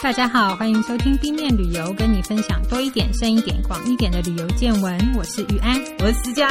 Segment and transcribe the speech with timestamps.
[0.00, 4.96] 大家好，欢迎收听冰面旅游，跟你分享多一点、深一点、广一点的旅游见闻。
[5.16, 6.48] 我是玉安，我是思佳。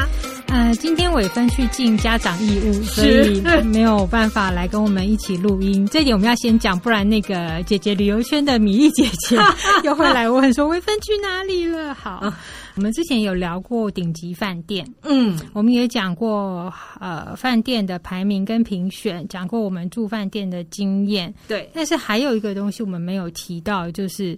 [0.58, 5.86] 呃，今天伟芬去尽家长义务，所以没有办法来跟我们一起录音。
[5.86, 9.38] 这一点我们要先讲，不然那个姐姐旅游圈的米粒姐姐
[9.86, 11.94] 又会来问说伟芬去哪里了。
[11.94, 12.34] 好。
[12.74, 21.70] 我们之前有聊过顶级饭店，嗯，我们也讲过呃饭店的排名跟评选，讲过我们住饭店的经验，对。
[21.74, 24.36] 但是还有一个东西我们没有提到，就是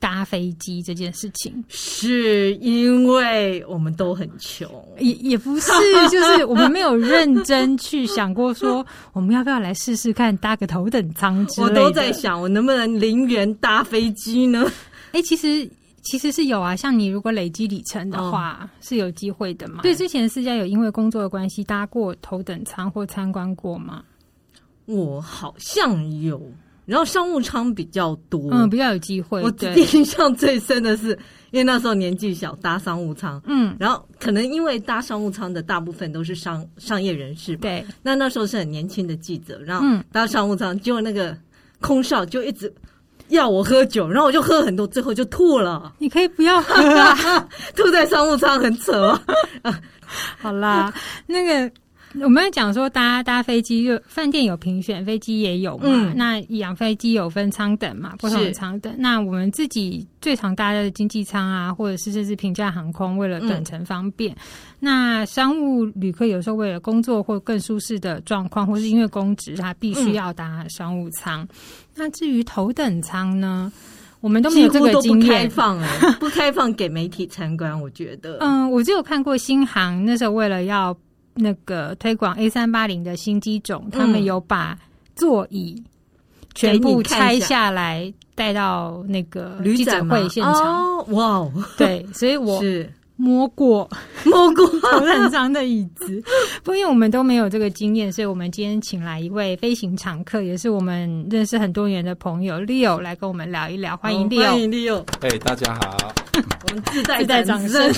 [0.00, 4.68] 搭飞机这件事情，是因为我们都很穷，
[4.98, 5.70] 也也不是，
[6.10, 11.80] 就是我们没有认真去想过说我们要不要来试试看搭个头等舱之类的。
[11.80, 14.66] 我都在想，我能不能零元搭飞机呢？
[15.12, 15.70] 哎，其实。
[16.02, 19.82] 其实是有啊，像你如果累积里程的话，哦、是有机会的嘛。
[19.82, 24.02] 对，之前私家有因为工作的关系搭过头等舱或参观过吗？
[24.86, 26.40] 我好像有，
[26.86, 29.42] 然后商务舱比较多，嗯，比较有机会。
[29.42, 29.52] 我
[29.92, 31.10] 印象最深的是，
[31.50, 37.84] 因为那时候年纪小，搭商务舱，嗯，然后可能因为搭商务舱的大部分都是商商业人士，对。
[38.02, 41.36] 那那时候是很年轻的记者，然后搭商务舱，结果那个
[41.80, 42.72] 空少就一直。
[43.28, 45.94] 要我喝酒，然后我就喝很多，最后就吐了。
[45.98, 49.16] 你可以不要喝啊， 吐在商务舱很扯。
[50.36, 50.92] 好啦，
[51.28, 51.70] 那个。
[52.22, 55.84] 我们要讲说搭搭飞机，就饭店有评选，飞机也有嘛。
[55.86, 58.92] 嗯、那养飞机有分舱等嘛，不同的舱等。
[58.98, 64.32] 那我们自己最常搭的经济舱啊，或者是这是平价航空，为了短程方便。
[64.32, 64.38] 嗯、
[64.80, 71.42] 那商务旅客有时候为了工作或更舒适的状况，或是因为公职，他必须要搭商务舱。
[71.42, 71.48] 嗯、
[71.94, 73.72] 那至于头等舱呢，
[74.20, 75.80] 我们都没有这个经验，不开放，
[76.18, 77.80] 不开放给媒体参观。
[77.80, 80.92] 我觉得，嗯，我只有看过新航那时候为了要。
[81.34, 84.78] 那个推广 A 三八零的新机种，嗯、他们有把
[85.14, 85.82] 座椅
[86.54, 90.98] 全部拆下来带到那个记者会现场。
[90.98, 92.92] 哦，哇，对，所以我是。
[93.22, 93.86] 摸过
[94.24, 96.22] 摸过头等舱的椅子，
[96.64, 103.94] 不因为我们都没有这个经验，所以我们今天请来一位飞行常客，也是我们认识很多年的朋友 Leo 来跟我们聊一聊。
[103.98, 105.04] 欢迎 Leo，欢迎 Leo。
[105.20, 105.98] 哎，大家好，
[106.66, 107.92] 我们自带自带掌声。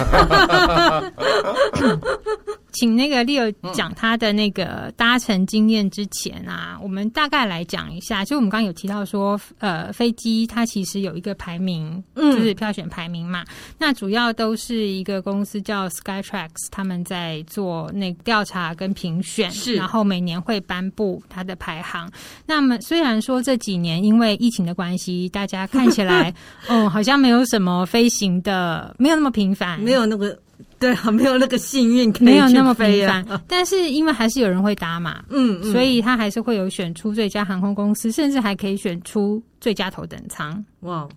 [2.72, 8.24] 请那个 Leo 讲他的那个搭乘经验之前啊，我们大概来讲一下。
[8.24, 13.44] 就我们刚刚有提到说，呃，飞机它其实有一个排名，就是票选排名嘛。
[13.78, 15.22] 那主要都是一个。
[15.22, 22.10] 公司叫 Skytrax，他们在做那个调查跟评选，是，然后每年会颁布它的排行。
[22.44, 26.34] 那么虽然说这几年因为疫情的关系，大家看起来
[26.68, 30.36] 哦，好像没有什么飞行的，没有那么频繁，没有那个
[30.82, 33.24] 对啊，没有那个幸运，没有那么频繁。
[33.46, 40.62] 但是因为还是有人会搭嘛，嗯，嗯，所以他还是会有选出最佳航空公司，甚至还可以选出最佳头等舱。
[40.80, 41.08] 哇！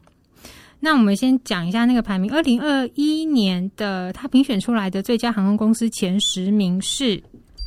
[0.79, 2.31] 那我们先讲一下那个排名。
[2.31, 7.19] 二零二一年的他评选出来的最佳航空公司前十名是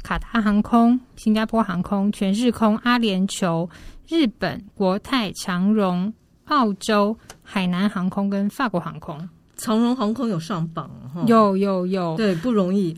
[0.04, 3.68] 卡达航空、新加坡航空、全日空、阿联酋、
[4.06, 6.12] 日本国泰、长荣、
[6.44, 9.28] 澳洲海南航空跟法国航空。
[9.58, 10.90] 长荣航空有上榜，
[11.26, 12.96] 有有有，对，不容易。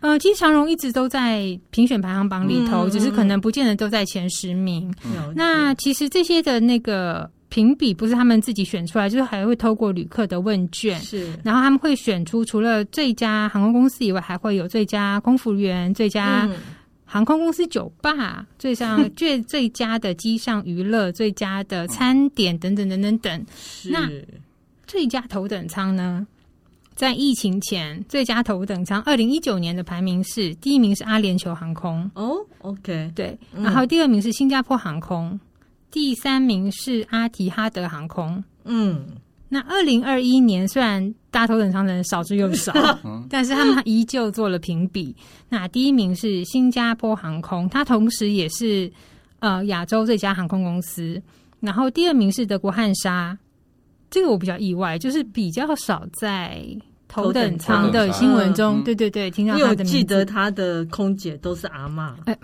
[0.00, 4.90] 呃，其实长荣一直都在评选排行榜里头，嗯、只是可能不见得都在前十名。
[5.04, 7.30] 嗯、那其实这些的那个。
[7.48, 16.46] 评比不是他们自己选出来，就是还会透过旅客的问卷，是，然后他们会选出除了最佳航空公司以外，还会有最佳空服员、最佳
[17.04, 23.46] 航空公司酒吧、最上最最佳的机上娱乐、最佳的餐点等等等等等。
[23.56, 24.10] 是那
[24.86, 26.26] 最佳头等舱呢？
[26.94, 35.38] 在疫情前，最佳头等舱二零一九年的排名是第一名是阿联酋航空哦，OK，对，然后第二名是新加坡航空。
[35.90, 38.42] 第三名是阿提哈德航空。
[38.64, 39.06] 嗯，
[39.50, 42.72] 那二零二一年虽然搭头等舱的人少之又少，
[43.28, 45.14] 但是他们依旧做了评比。
[45.50, 48.90] 那第一名是新加坡航空，它同时也是
[49.40, 51.22] 呃亚洲最佳航空公司。
[51.60, 53.36] 然后第二名是德国汉莎，
[54.16, 56.58] 这个我比较意外，就是比较少在。
[57.08, 62.12] 头等舱的新闻中，对对对，听到他的名字，记得他的空姐都是阿嬷。
[62.26, 62.36] 哎，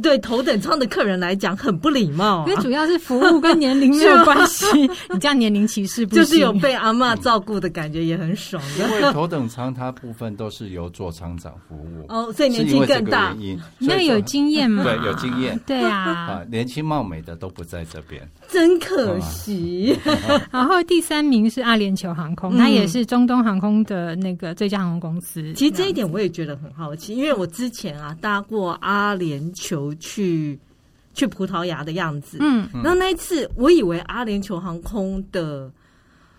[0.00, 4.64] 对头等舱的客人来讲很不礼貌，因为主要是服务跟年龄没有关系。
[5.10, 8.62] 你这样年龄歧视不行，就是有被阿嬷照顾的感觉也很爽。
[8.78, 13.36] 因为头等舱它部分都是由座舱长服务哦，所以年纪更大，
[13.80, 14.84] 那有经验吗？
[14.84, 15.60] 对，有经验。
[15.66, 19.96] 对啊，啊，年轻貌美的都不在这边，真可惜。
[20.50, 24.16] 然后第三名是阿联酋航空，它也是中东航空的。
[24.16, 30.58] 那个最佳航空公司，其实这一点我也觉得很好奇，因为我之前啊搭过阿联酋去
[31.14, 32.38] 去葡萄牙的样子。
[32.40, 35.70] 嗯，然后那一次我以为阿联酋航空的。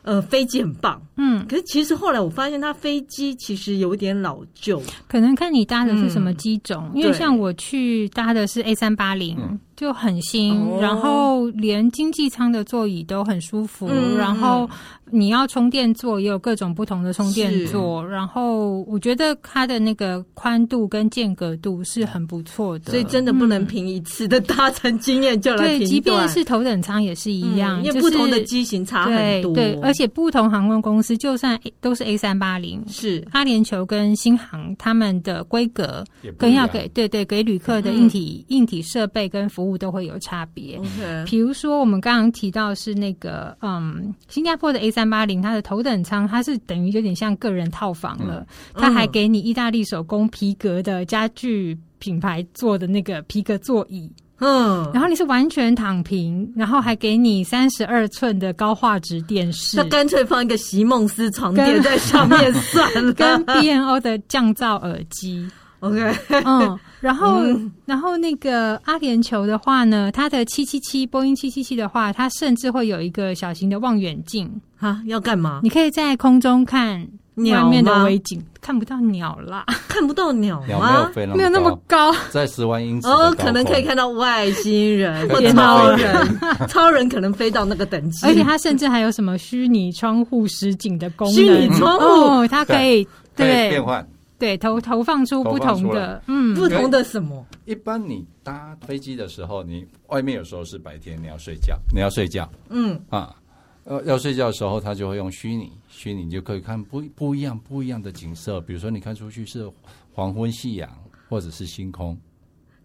[0.03, 9.59] 呃，飞机很棒，嗯，可是其实后来我发现，它飞机其实有点老旧，可能看你搭的是什么机种，嗯、因为像我去搭的是 A 三八零。
[9.77, 14.67] 就很新，哦、然后连经济舱的座椅都很舒服，嗯、然后
[15.11, 25.77] 你要充电座也有各种不同的充电座，然后我觉得它的那个宽度跟间隔度是很不错的，所以真的不能凭一次的搭乘经验就来。
[25.77, 29.53] 对，即便是头等舱也是一样，嗯、因为不同的机型差很多。
[29.53, 33.23] 对，对，而且不同航空公司就算都是 A 三八零，是。
[33.31, 36.03] 阿联酋跟新航他们的规格
[36.35, 40.79] 跟要给对对给旅客的硬体、嗯、硬体设备跟服务都会有差别。
[41.25, 54.07] 比如说我们刚刚提到是那个，嗯，新加坡的 A 三八零，它的头等舱它是等于有点像个人套房了，嗯、它还给你意大利手工皮革的家具品牌做的那个皮革座椅，
[54.39, 65.49] 嗯，然后你是完全躺平，然后还给你三十二寸的高画质电视，那干脆放一个席梦思床垫在上面算了，跟 B N O 的降噪耳机。
[65.79, 74.49] OK，嗯，然后，嗯、然后那个阿联酋的话呢，它的七七七，波音七七七的话，它甚至会有一个小型的望远镜。
[74.77, 75.59] 哈，要干嘛？
[75.63, 80.67] 你可以在空中看外面的微景，看不到鸟啦， 看不到鸟吗？
[80.67, 85.27] 鸟没有飞那么高，没有那么高，在十万英尺哦，可能可以看到外星人。
[85.29, 94.07] 或超人， 超人可能飞到那个等级，而且它甚至还有什么虚拟窗户实景的功能，虚拟窗户，哦，它可以对，可以变换。
[94.39, 97.45] 对，投投放出不同的，嗯，不同的什么？
[97.65, 102.99] 一般你搭飞机的时候，你外面有时候是白天，你要睡觉，你要睡觉，嗯。
[103.09, 103.35] 啊，
[103.83, 109.67] 呃，要睡觉的时候，他就会用虚拟，虚拟你就可以看不不一样不一样的景色，比如说你看出去是
[110.13, 110.89] 黄昏、夕阳，
[111.27, 112.15] 或者是星空，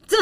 [0.07, 0.17] 这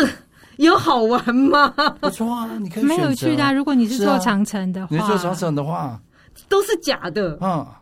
[0.56, 1.68] 有好玩吗？
[2.00, 3.54] 不错啊，你可以没有去的。
[3.54, 6.00] 如果你是坐长城的话，你坐长城的话，
[6.48, 7.38] 都是假的。
[7.40, 7.79] 啊。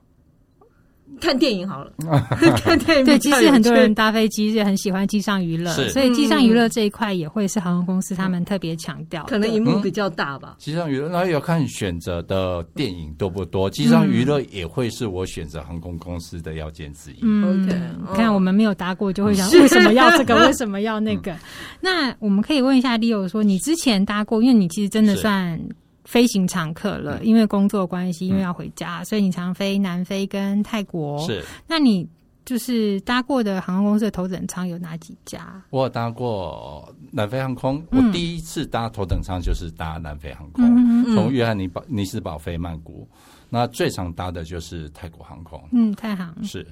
[1.20, 1.90] 看电影好了，
[2.62, 3.04] 看电影。
[3.04, 9.24] 对，其实很多人搭飞机也很喜欢机上娱乐，所以机上娱乐这一块也会是航空公司他们特别强调。
[9.24, 10.56] 可能荧幕比较大吧。
[10.58, 13.68] 机上娱乐，那要看选择的电影多不多。
[13.68, 17.18] 机上娱乐也会是我选择航空公司的要件之一。
[17.22, 21.34] 嗯，OK，看我们没有搭过，就会想为什么要这个， 为什么要那个？
[21.80, 25.60] 那我们可以问一下 Leo 说，你之前搭过，因为你其实真的算。
[26.08, 31.18] 飞行常客了，因为工作关系，因为要回家，嗯、所以你常飞南非跟泰国。
[31.26, 32.08] 是，那你
[32.46, 35.62] 就是搭过的航空公司的头等舱有哪几家？
[35.68, 43.06] 我有搭过南非航空，嗯、我第一次搭头等舱就是搭南非航空，嗯、从约翰尼堡尼斯堡飞曼谷。
[43.50, 46.66] 那最常搭的就是泰国航空，嗯，泰航是。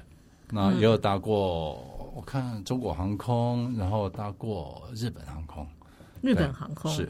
[0.51, 1.75] 那也有搭过，
[2.15, 5.67] 我看中国航空，然后搭过日本航空，
[6.23, 7.07] 日本航空是。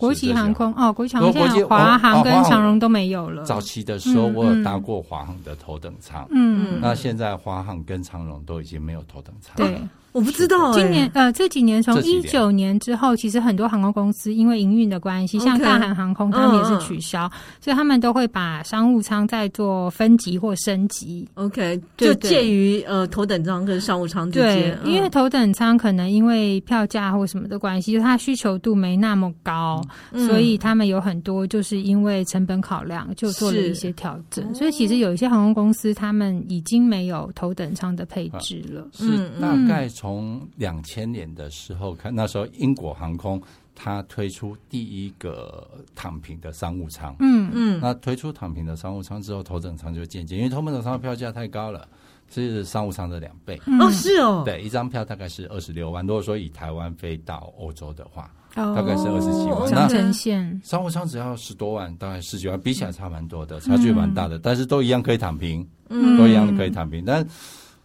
[0.00, 3.44] 国际航空哦，国际航空现在华航跟长荣都没有了。
[3.44, 9.56] 早期的时候，我有搭过华航的头等舱，嗯，那现在华航跟长荣都已经没有头等舱。
[9.56, 9.80] 对。
[10.12, 17.30] 我不知道，今年呃这几年从一九年之后，其实很多航空公司因为营运的关系，像大韩航空他们也是取消，
[17.60, 21.28] 所以他们都会把商务舱再做分级或升级。
[21.34, 24.76] OK，就介于呃头等舱跟商务舱之间。
[24.82, 29.80] 对，因为头等舱可能因为票价或什么的关系，就它需求度没那么高，
[30.12, 34.54] 所以他们有很多就是因为成本考量，就做了一些调整。
[34.54, 38.88] 所以其实有一些航空公司他们已经没有头等舱的配置了。
[38.94, 39.88] 是大概。
[40.00, 43.42] 从两千年的时候看，那时候英国航空
[43.74, 51.86] 它推出第一个躺平的商务舱，嗯嗯，那推出躺平的商务舱之后，头等舱就渐渐，因为头等舱的票价太高了，
[52.30, 53.60] 这是商务舱的两倍。
[53.80, 56.06] 哦，是哦，对，一张票大概是二十六万。
[56.06, 59.70] 如果说以台湾飞到欧洲的话，大概是二十几万。
[59.70, 67.26] 长程线商务舱只要十多万，大概十几万，比起来差蛮多的，差距蛮大的，但是都一样可以躺平，嗯，都一样可以躺平，但。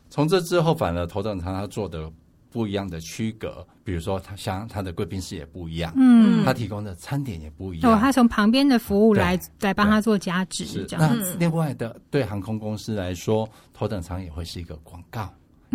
[0.07, 2.09] 从这之后，反而头等舱它做的
[2.49, 7.91] 不一样的区隔，比如说它像它的贵宾室也不一样，嗯，它提供的餐点也不一样。
[7.91, 11.17] 哦，它从旁边的服务来来帮他做加值，是这样。
[11.19, 15.29] 那另外的对航空公司来说，头等舱也会是一个广告，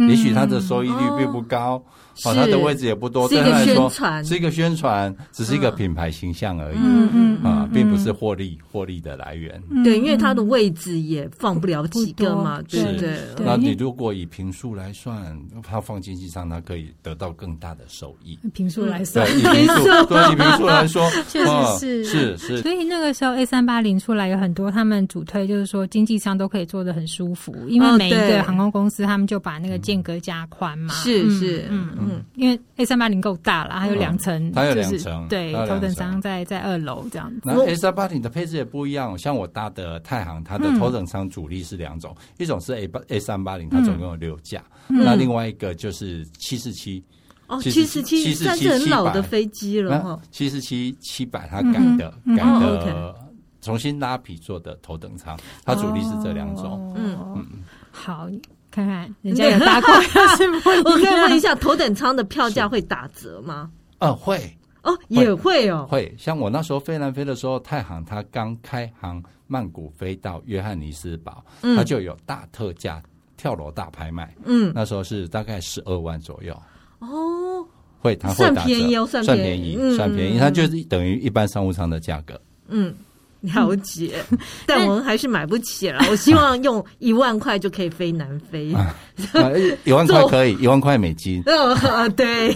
[0.09, 1.83] 也许它的收益率并不高，
[2.25, 3.91] 哦，它的位置也不多，对他来说
[4.25, 9.61] 是一个宣传，只是一个品牌形象而已，嗯嗯啊，并不是获利获利的来源。
[9.85, 13.19] 对，因为它的位置也放不了几个嘛，对不对？
[13.45, 18.39] 那你如果以平数来算，它放经济舱，它可以得到更大的收益。
[18.55, 22.63] 平数来算，对，以坪数，对，以坪数来说， 确实是是是。
[22.63, 30.95] 所以那个时候 A 三八零出来有很多，他们主推就是说经济舱都可以做得很舒服，因为每一个航空公司他们就把那个间隔加宽嘛。
[30.95, 37.41] 是是，嗯嗯，因为 A 三八零够大了，还有两层，它有两层，对，头等舱在在二楼这样子。
[37.45, 47.03] 那 A 三八零的配置也不一样，像我搭的太行，它的头等舱主力是两种，一种是 A 八 A 三八零，它总共有六架，那另外一个就是七四七。
[47.47, 50.21] 哦，七四七算是很老的飞机了哈。
[50.31, 52.45] 七四七七百，它改的改
[52.85, 53.13] 的
[53.61, 56.95] 重新拉皮做的头等舱，它主力是这两种。
[56.97, 57.45] 嗯嗯，
[57.91, 58.29] 好，
[58.71, 59.93] 看看人家有搭过，
[60.85, 63.69] 我可以问一下，头等舱的票价会打折吗？
[63.99, 64.57] 嗯，会。
[64.83, 65.87] 哦，也会哦。
[65.91, 71.45] 会，像我那时候飞南非的时候，太行它刚开航曼谷飞到约翰尼斯堡，
[71.77, 73.03] 它就有大特价
[73.37, 74.35] 跳楼大拍卖。
[74.45, 76.55] 嗯，那时候是大概十二万左右。
[77.01, 77.67] 哦，
[77.99, 82.41] 会，它会打折，算便宜哦，算便宜，算便宜，它就是等于一般商务舱的价格。
[82.69, 82.95] 嗯，
[83.41, 84.23] 了解，
[84.67, 86.05] 但我们还是买不起了。
[86.11, 88.67] 我希望用一万块就可以飞南非，
[89.85, 91.43] 一万块可以， 一万块美金。
[91.47, 92.55] 嗯，对。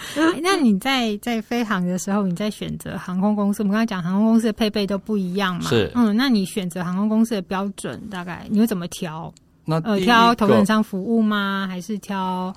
[0.42, 5.68] 那你在在飞航的时候，你在选择航空公司，我们刚才讲航空公司的配备都不一样嘛？
[5.68, 9.32] 是，嗯，那你选择航空公司的标准大概你会怎么挑？
[9.64, 11.66] 那呃，挑头等舱服务吗？
[11.68, 12.54] 还是挑？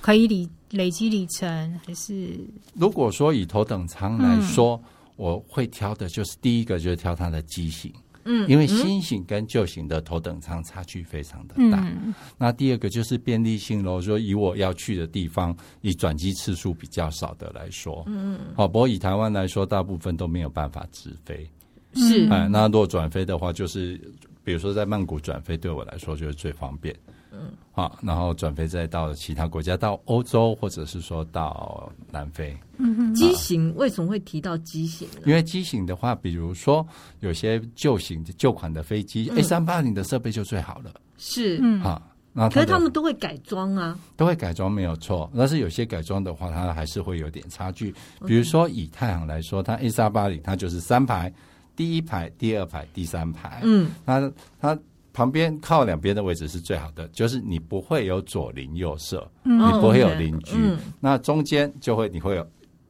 [0.00, 2.38] 可以里累积里程还是？
[2.74, 7.90] 如果说以头等舱来说，嗯、我会挑的就是第一个就是挑它的机型，
[8.24, 11.80] 嗯，因为新型跟旧型的头等舱差距非常的大。
[11.80, 21.48] 嗯、那第二个就是便利性喽，说以我要去的地方，以转机次数比较少的来说，嗯，好，不过以台湾来说，大部分都没有办法直飞，
[21.94, 24.00] 是，哎，那如果转飞的话，就是
[24.42, 26.94] 比如说在曼谷转飞，对我来说就是最方便。
[27.34, 32.56] 嗯，好，然后转飞再到其他国家，到欧洲或者是说到南非。
[32.78, 35.22] 嗯哼，机型为什么会提到机型呢？
[35.26, 36.86] 因为机型的话，比如说
[37.20, 40.92] 有些旧型旧款的飞机，A 三八零的设备就最好了。
[41.18, 42.00] 是，嗯，啊，
[42.32, 45.30] 那可是他们都会改装啊，都会改装没有错。
[45.36, 47.94] 但是有些改装的话，它还是会有点差距。
[48.26, 51.32] 比如说以太行来说，它 A 三八零它就是三排，
[51.74, 53.60] 第一排、第二排、第三排。
[53.64, 54.78] 嗯，它它。
[55.14, 60.56] 旁边靠两边的位置是最好的，就是你不会有左邻右舍，嗯、你不会有邻居。
[60.56, 62.46] 嗯、那中间就会你会有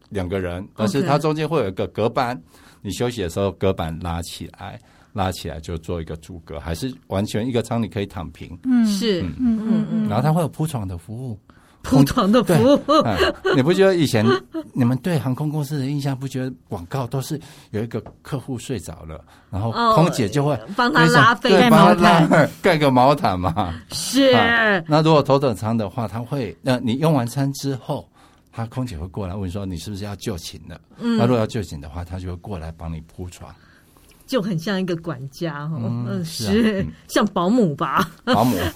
[0.09, 2.43] 两个人，但是它中间会有一个隔板，
[2.81, 4.81] 你休息的时候隔板拉起来，
[5.13, 8.59] 拉起来就做一个阻隔，还是完全一个舱你可以躺平。
[8.65, 10.09] 嗯，是，嗯嗯嗯。
[10.09, 11.39] 然后它会有铺床的服务。
[11.85, 14.27] 铺床的服务、嗯，你不觉得以前
[14.73, 17.39] 你们对航空公司的印象不觉得广告都是
[17.71, 23.75] 有一个客户睡着了，然后空姐就会帮他拉被盖毛毯， 盖个毛毯嘛？
[23.93, 24.83] 是、嗯。
[24.89, 28.09] 那如果头等舱的话，他会，那你用完餐之后，
[28.51, 30.81] 他空姐会过来问说你是不是要就寝了？
[30.99, 33.55] 嗯，那如果要就寝的话，他就会过来帮你铺床，
[34.27, 38.11] 就很像一个管家哈，嗯，是、啊嗯、像保姆吧？
[38.25, 38.57] 保姆。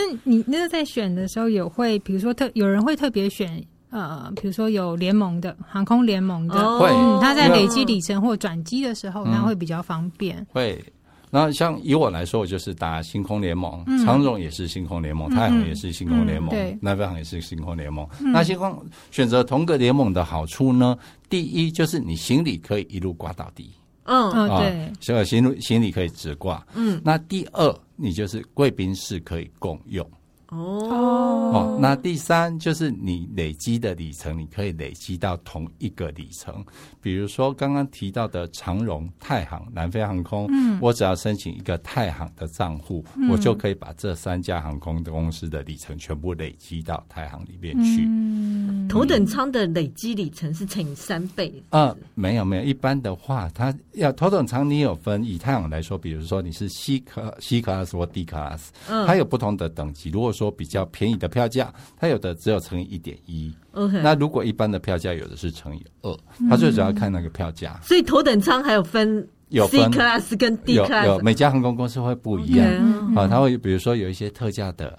[0.00, 10.46] 那你那个在选的时候有会，比如说特有人会特别选呃，比如说有联盟的航空联盟的，会、嗯、他在累积里程或转机的时候，那、嗯、会比较方便。
[10.52, 10.82] 会，
[11.28, 18.06] 那像以我来说，我就是打星空联盟，嗯、长荣也是星空联盟，嗯、太行也是星空联盟，对、嗯，南飞航也是星空联盟。
[18.20, 18.80] 嗯、那星空
[19.10, 20.96] 选择同个联盟的好处呢？
[21.28, 23.70] 第一就是你行李可以一路挂到底。
[24.04, 26.66] 嗯嗯，对，所以行李行李可以直挂。
[26.74, 30.08] 嗯，那第二，你就是贵宾室可以共用。
[30.50, 36.64] 哦哦，那第三就是你累积的里程，你可以累积到同一个里程。
[37.00, 48.04] 比如说刚刚提到的长荣、太行、南非航空，嗯，我只要申请一个太行的账户，嗯、我就可以把这三家航空的公司的里程全部累积到太行里面去。
[48.06, 51.52] 嗯，头等舱的累积里程是乘以三倍？
[51.70, 60.10] 嗯，没有没有，一般的话，它要头等舱你有分，以太行来说，比如说你是 C 科 C class 或 D class，嗯，它有不同的等级。
[60.10, 63.54] 如果说比较便宜的票价，它有的只有乘以一点一。
[63.72, 66.16] OK，那如果一般的票价有的是乘以二，
[66.48, 67.78] 它最主要看那个票价。
[67.82, 72.66] 所以头等舱还有分有 C class 跟 D class，有，有每家航空公司会不一样.
[73.14, 73.28] 啊。
[73.28, 74.98] 它会比如说有一些特价的。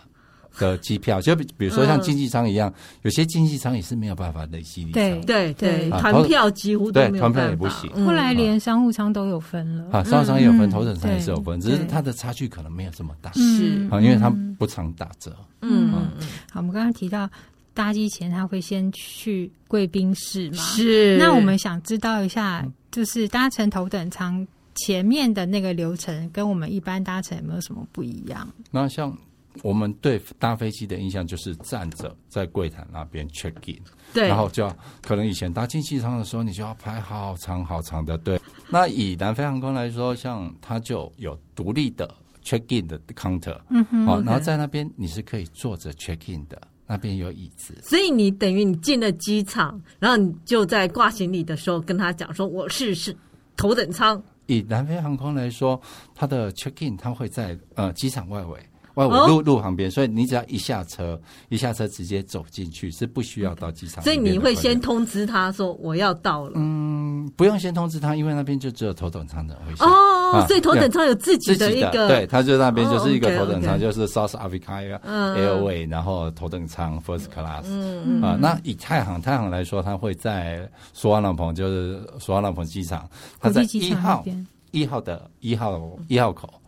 [0.58, 5.22] 的机票，就比比如说像经济舱一样，嗯、有些经济舱也是没有办法累积里程。
[5.24, 7.39] 对对对，团、啊、票几乎都没有办法。
[7.39, 8.05] 对，团票也不行。
[8.05, 9.86] 后来连商务舱都有分了。
[9.91, 13.31] 啊，商务舱也有分，头等舱也是有分，嗯、只是它的差距可能没有这么大。
[13.34, 15.36] 是啊，因为它不常打折。
[15.62, 16.27] 嗯嗯。
[16.51, 17.29] 好，我们刚刚提到
[17.74, 20.58] 搭机前他会先去贵宾室嘛？
[20.58, 21.17] 是。
[21.17, 28.48] 那我们想知道一下，就是搭乘头等舱前面的那个流程，跟我们一般搭乘有没有什么不一样？
[28.72, 29.15] 那像
[29.63, 33.79] 我们对搭飞机的印象就是站着在柜台那边 check in，
[34.13, 38.39] 对，然后就要可能以前搭经济舱的时候，你就要排好长好长的队。
[38.70, 46.62] 那以南非航空来说，像它就有独立的 check in 的 counter，嗯哼，好，然后在那边你是可以坐着 check in 的。
[46.88, 53.15] 那边有椅子，所以你等于你进了机场，然后你就在挂行李的时候跟他讲说：“我是是
[53.55, 55.79] 头等舱。”以南非航空来说，
[56.13, 58.60] 它的 check in 它会在呃机场外围。
[58.95, 61.19] 外围路路旁边，所以你只要一下车，
[61.50, 64.03] 一下车直接走进去，是不需要到机场。
[64.03, 66.53] 所以你会先通知他说我要到了。
[66.55, 69.74] 嗯，不用先通知他，因为那边就只有头等舱的会。
[69.86, 77.63] 哦，啊、所以头等舱有自己的一个，对，他就那边就是一个头等舱，就是 South Africa Airway，然后头等舱 First Class。
[77.65, 78.21] 嗯嗯。
[78.21, 84.24] 啊，那以太行太行来说，他会在索瓦朗蓬，就是索瓦朗蓬机场，他在一号
[84.71, 86.61] 一号的一号一号口。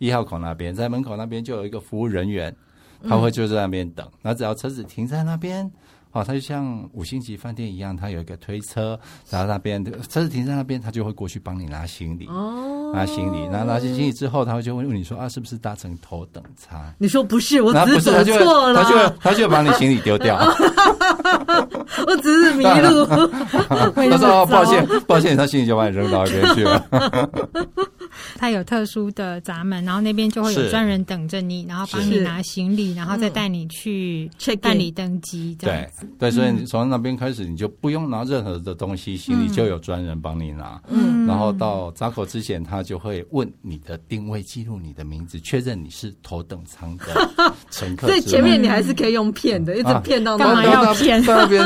[0.00, 2.54] 一号口那边，在门口那边就有一个服务人员，
[3.06, 4.08] 他会就在那边等。
[4.22, 5.70] 那、嗯、只要车子停在那边，
[6.12, 12.26] 哦，他就像五星级饭店一样，他有一个推车，然后那边车子停在那边，他就会过去帮你拿行李。
[12.28, 16.80] 哦，拿行李，然后拿起行李之后，他会就会问你说啊，是不是搭乘头等舱？
[16.96, 18.82] 你说不是，我只是走错了。
[18.82, 20.38] 他就会他就会把你行李丢掉。
[22.06, 23.04] 我只是迷路。
[23.68, 27.30] 他说、哦、 抱歉，抱歉，他行李就把你扔到一边去了。
[28.36, 35.56] 它有特殊的闸门，然后那边就会有专人等着你，然后帮你拿行李，然后再带你去办理登机。
[35.58, 35.88] 对
[36.18, 40.80] 对，所以你从那边开始，你就不用拿任何的东西，行李就有专人帮你拿。
[40.88, 47.04] 嗯，然后到闸口之前，他就会问你的定位，记录你的名字，确认你是头等舱的
[47.70, 48.06] 乘客。
[48.08, 51.22] 所以前面你还是可以用骗的，一直骗到干嘛要骗？
[51.24, 51.64] 到那边，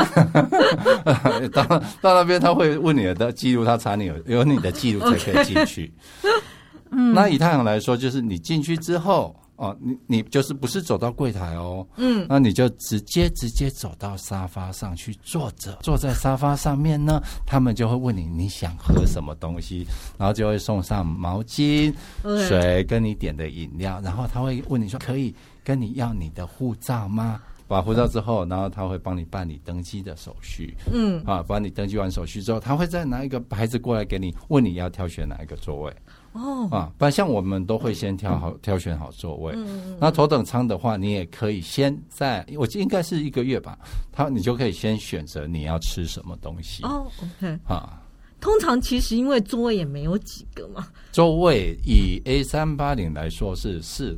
[1.52, 1.64] 到
[2.00, 5.92] 到那边他会问你的记录，他查你有有你的记录才可以进去。
[7.14, 19.86] 嗯，那以太行来说，就是你进去之后哦，你你就是不是走到柜台哦，嗯，那你就直接直接走到沙发上去坐着，坐在沙发上面呢，他们就会问你你想喝什么东西，
[20.18, 21.94] 然后就会送上毛巾、
[22.48, 27.40] 水跟你点的饮料，然后他会问你说可以跟你要你的护照吗？
[27.66, 35.96] 把护照之后，然后他会帮你办理登机的手续，嗯，啊，帮你登记完手续之后，他会再拿一个牌子过来给你，问你要挑选哪一个座位。
[36.34, 39.52] 哦啊，不然像我们都会先挑好、嗯、挑选好座位。
[39.56, 43.78] 嗯，那头等舱的话，你也可以先在，我应该是一个月吧，
[44.10, 46.82] 他你就可以先选择你要吃什么东西。
[46.82, 48.02] 哦，OK 啊，
[48.40, 54.16] 通常其实因为座位也没有几个嘛，座位以 A 三八零来说是四，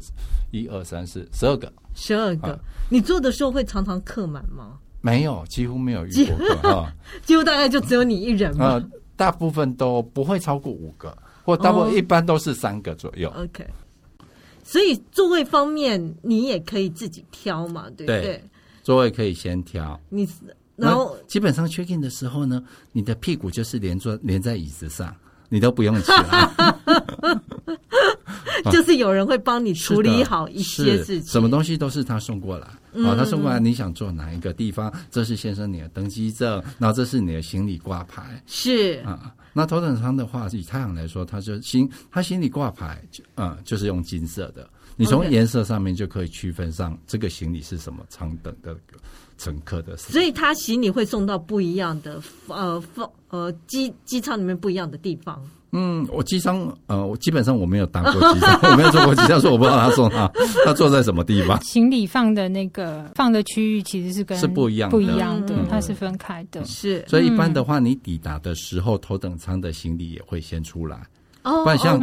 [0.51, 2.53] 一二三四十二个，十二个。
[2.53, 4.79] 啊、你坐的时候会常常客满吗？
[5.03, 6.93] 没有，几乎没有遇过客 啊，
[7.25, 8.65] 几乎大概就只有你一人嘛。
[8.65, 8.85] 啊，
[9.17, 11.17] 大部分都不会超过五个。
[11.47, 13.31] 或大部分一般都是三个左右。
[13.31, 13.65] Oh, OK，
[14.65, 18.21] 所以座位方面你也可以自己挑嘛，对不对？
[18.21, 18.45] 对，
[18.83, 19.99] 座位可以先挑。
[20.09, 20.29] 你
[20.75, 25.15] 然后基本上 check in 的时候呢，你的屁股就是连坐连在椅子上，
[25.49, 26.75] 你都不用起来。
[28.73, 32.67] 就是有人会帮你处理好一些事情，什么东西都是他送过来。
[32.67, 34.93] 好、嗯，他送过来，你想坐哪一个地方？
[35.11, 38.43] 这是先生你的登机证，然后这是你的行李挂牌。
[38.47, 39.33] 是啊。
[39.53, 43.01] 那头等舱的话，以太阳来说，它就行，它行李挂牌，
[43.37, 44.69] 嗯，就是用金色的。
[44.97, 48.75] 你从颜色上面就可以区分上这个行李是什么舱等的
[49.39, 49.97] 乘客的。
[49.97, 55.41] 所以，他行李会送到不一样的呃放呃机机舱里面不一样的地方。
[55.73, 60.31] 嗯，我机舱呃，我基本上我没有搭过机舱， 我没有坐过机舱，所以我不知道他送他
[60.65, 61.61] 他坐在什么地方。
[61.63, 66.65] 行李放的那个放的区域其实是跟是不一样的，不一样的，嗯、它是分开的。
[66.65, 71.03] 是，所以一般的话，你抵达的时候，头等舱的行李也会先出来。
[71.43, 72.01] 哦，不然像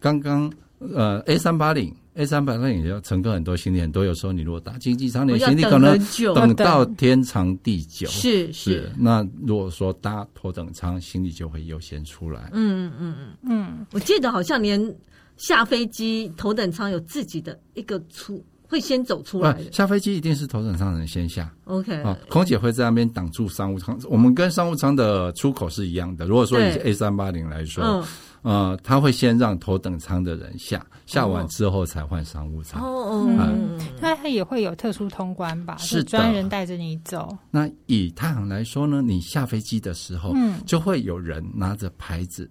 [0.00, 0.52] 刚刚
[0.94, 1.94] 呃 A 三八零。
[2.16, 4.04] A 三八零也要乘客很多，行李很多。
[4.04, 5.98] 有时候你如果搭经济舱，你的行李可能
[6.32, 8.06] 等到天长地久。
[8.06, 12.50] 是是，那如果说搭头等舱，行李就会优先出来。
[12.52, 13.86] 嗯嗯嗯嗯。
[13.90, 14.96] 我记得好像连
[15.36, 19.72] 下飞机头等舱有自己的一个出，会先走出来的。
[19.72, 21.52] 下飞机一定是头等舱人先下。
[21.64, 22.00] OK。
[22.04, 23.98] 啊，空姐会在那边挡住商务舱。
[24.08, 26.26] 我们跟商务舱的出口是一样的。
[26.26, 27.82] 如果说以 A 三八零来说。
[27.82, 28.04] 嗯
[28.44, 32.82] 呃，他会先让头等舱的人下，下完之后才换商务舱。
[32.82, 35.78] 哦，嗯，那他也会有特殊通关吧？
[35.78, 37.34] 是专人带着你走。
[37.50, 42.50] 那以太行来说呢，你下飞机的时候，嗯，就会有人拿着牌子，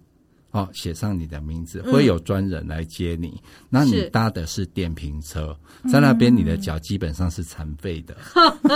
[0.50, 3.40] 哦，写上你的名字，会有专人来接你。
[3.70, 5.56] 那你搭的是电瓶车，
[5.92, 8.16] 在那边你的脚基本上是残废的。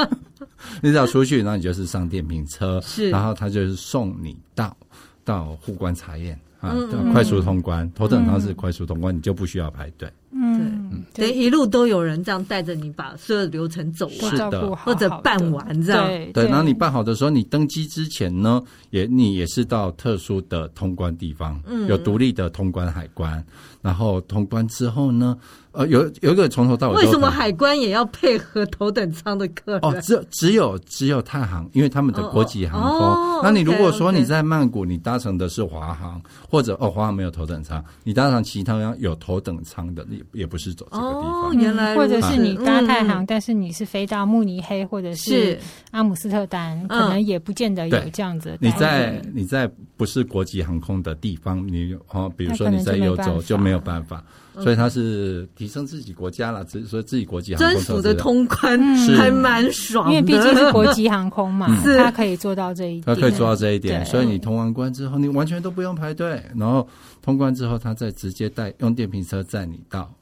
[0.80, 4.76] 你只要出去，然后你就是上电瓶车，是，然后他就是送你到
[5.24, 6.74] 到护关查验啊，
[7.12, 10.10] 快速通关，头等舱是快速通关，你就不需要排队。
[10.30, 16.06] 嗯，对，一路都有人这样带着你把所有的流程走完，是的，或者办完这样。
[16.06, 23.42] 对，对，然后你办好的时候，你登机之前呢，也你也是到特殊的通关地方，嗯，有独立的通关海关，
[23.80, 25.36] 然后通关之后呢。
[25.72, 29.80] 呃，有有一个从头到尾，为什么海关也要配合头等舱的客人？
[29.82, 32.98] 哦，只有只有只有太行，因为他们的国际航空。
[32.98, 41.50] 哦、那你如果说你在曼谷，你搭乘的是华航，或者哦华航没有头等舱，你搭乘其他有头等舱的，也也不是走这个地方。
[41.50, 45.58] 哦、原来或者是你搭太行，嗯、但是你是飞到慕尼黑或者是
[45.92, 48.58] 阿姆斯特丹，可能也不见得有这样子的。
[48.60, 54.24] 你在你在不是国际航空的地方，你哦，比如说你在欧洲就没有办法。
[54.60, 58.76] 所以他是提升自己国家了，只说自己国际航空专属的通关
[59.16, 64.04] 还蛮爽，因为毕竟是国际航空嘛，他可以做到这一点，他可以做到这一点。
[64.04, 66.88] 所以你通完关之后，你完全都不用排队，然后
[67.22, 70.12] 通关之后，他再直接带用电瓶车载你到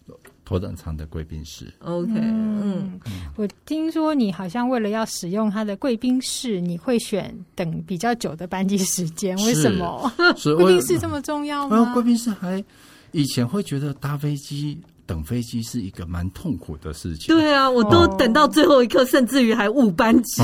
[0.46, 1.70] 头等舱的贵宾室。
[1.80, 2.98] OK，嗯，
[3.36, 10.10] 我听说你好像为了要使用它的贵宾室，你会选等比较久的班机时间，为什么？
[10.56, 11.92] 贵宾室这么重要吗？
[11.92, 12.64] 贵宾室还。
[13.12, 17.34] 以前会觉得搭飞机等飞机是一个蛮痛苦的事情。
[17.34, 20.42] 对啊，我都等到最后一刻，哦、甚至于还误班机。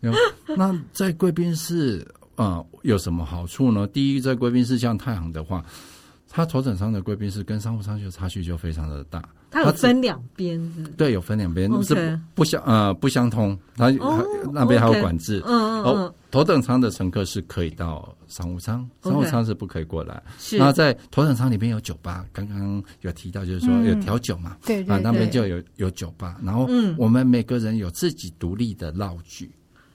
[0.56, 3.86] 那在贵宾室啊、呃，有什么好处呢？
[3.86, 5.64] 第一，在贵宾室像太行的话，
[6.32, 9.20] 它头等舱的贵宾室跟商务舱就差距就非常的大。
[9.50, 15.42] 它有分两边，对，有分两边.是不相呃不相通，它、oh, 那边还有管制。
[15.44, 20.22] 嗯嗯哦，头等舱的乘客是可以到商务舱，商务舱是不可以过来。
[20.52, 29.50] 那在头等舱里面有酒吧，刚刚有提到，就是说有调酒嘛，嗯、对，啊，那边就有有酒吧，然后我们每个人有自己独立的闹具。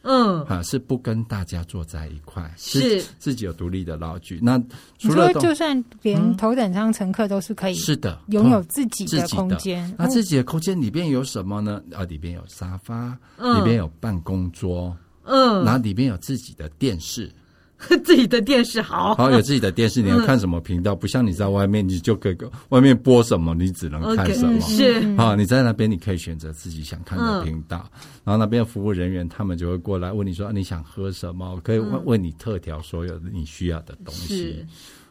[0.07, 4.39] 嗯，啊，是不跟大家坐在一块，是自己有独立的劳具。
[4.41, 4.61] 那
[4.99, 9.93] 除了就算连头等舱乘客都是可以，是的，拥有自己的空间。
[9.97, 11.81] 那自己的空间里边有什么呢？
[11.91, 17.31] 啊，里边有沙发，里边有办公桌，嗯，然后里边有自己的电视。
[18.03, 20.93] 自己的电视好，好 有自己的电视，你要看什么频道？
[20.93, 22.37] 嗯、不像你在外面，你就可以
[22.69, 24.59] 外面播什么，你只能看什么。
[24.59, 34.37] Okay, 是啊，你在那边你可以选择自己想看的频道，嗯、然后那边服务人员他们就会过来问你说、啊、你想喝什么，可以问问你特调所有的你需要的东西。
[34.37, 34.65] 是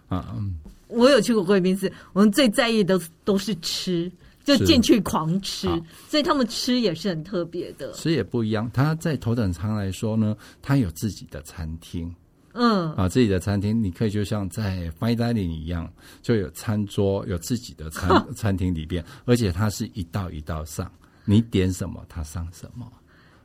[0.08, 0.54] 啊，嗯，
[0.88, 4.10] 我有去过贵宾室，我们最在意的都是吃，
[4.42, 5.68] 就进去狂吃，
[6.08, 8.70] 所以他们吃也是很特别的，吃也不一样。
[8.72, 12.14] 他在头等舱来说呢，他有自己的餐厅。
[12.54, 15.90] 嗯啊，自己的餐厅，你可以就像在 fine dining 一样，
[16.22, 20.90] 就有餐桌，有自己的餐餐厅里边，而且它是一道一道上，
[21.24, 22.86] 你点什么，它上什么。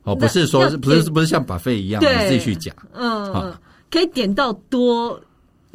[0.03, 2.73] 哦，不是说，不是不是像 buffet 一样，你自己去讲。
[2.93, 5.19] 嗯，啊、可以点到多，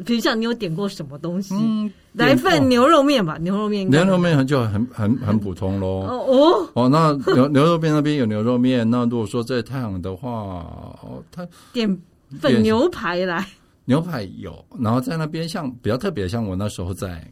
[0.05, 1.53] 比如像你有点过什么东西？
[1.55, 3.87] 嗯，来份牛肉面吧，牛肉面。
[3.89, 6.05] 牛肉面就很很很普通喽。
[6.07, 10.29] 哦哦，哦，那牛 牛肉面那边有牛肉面，那如果说在太行的话，
[11.01, 11.97] 哦，他点。
[12.39, 13.45] 份牛排来，
[13.85, 17.25] 牛排有，然后在那边像比较特别，像我那时候在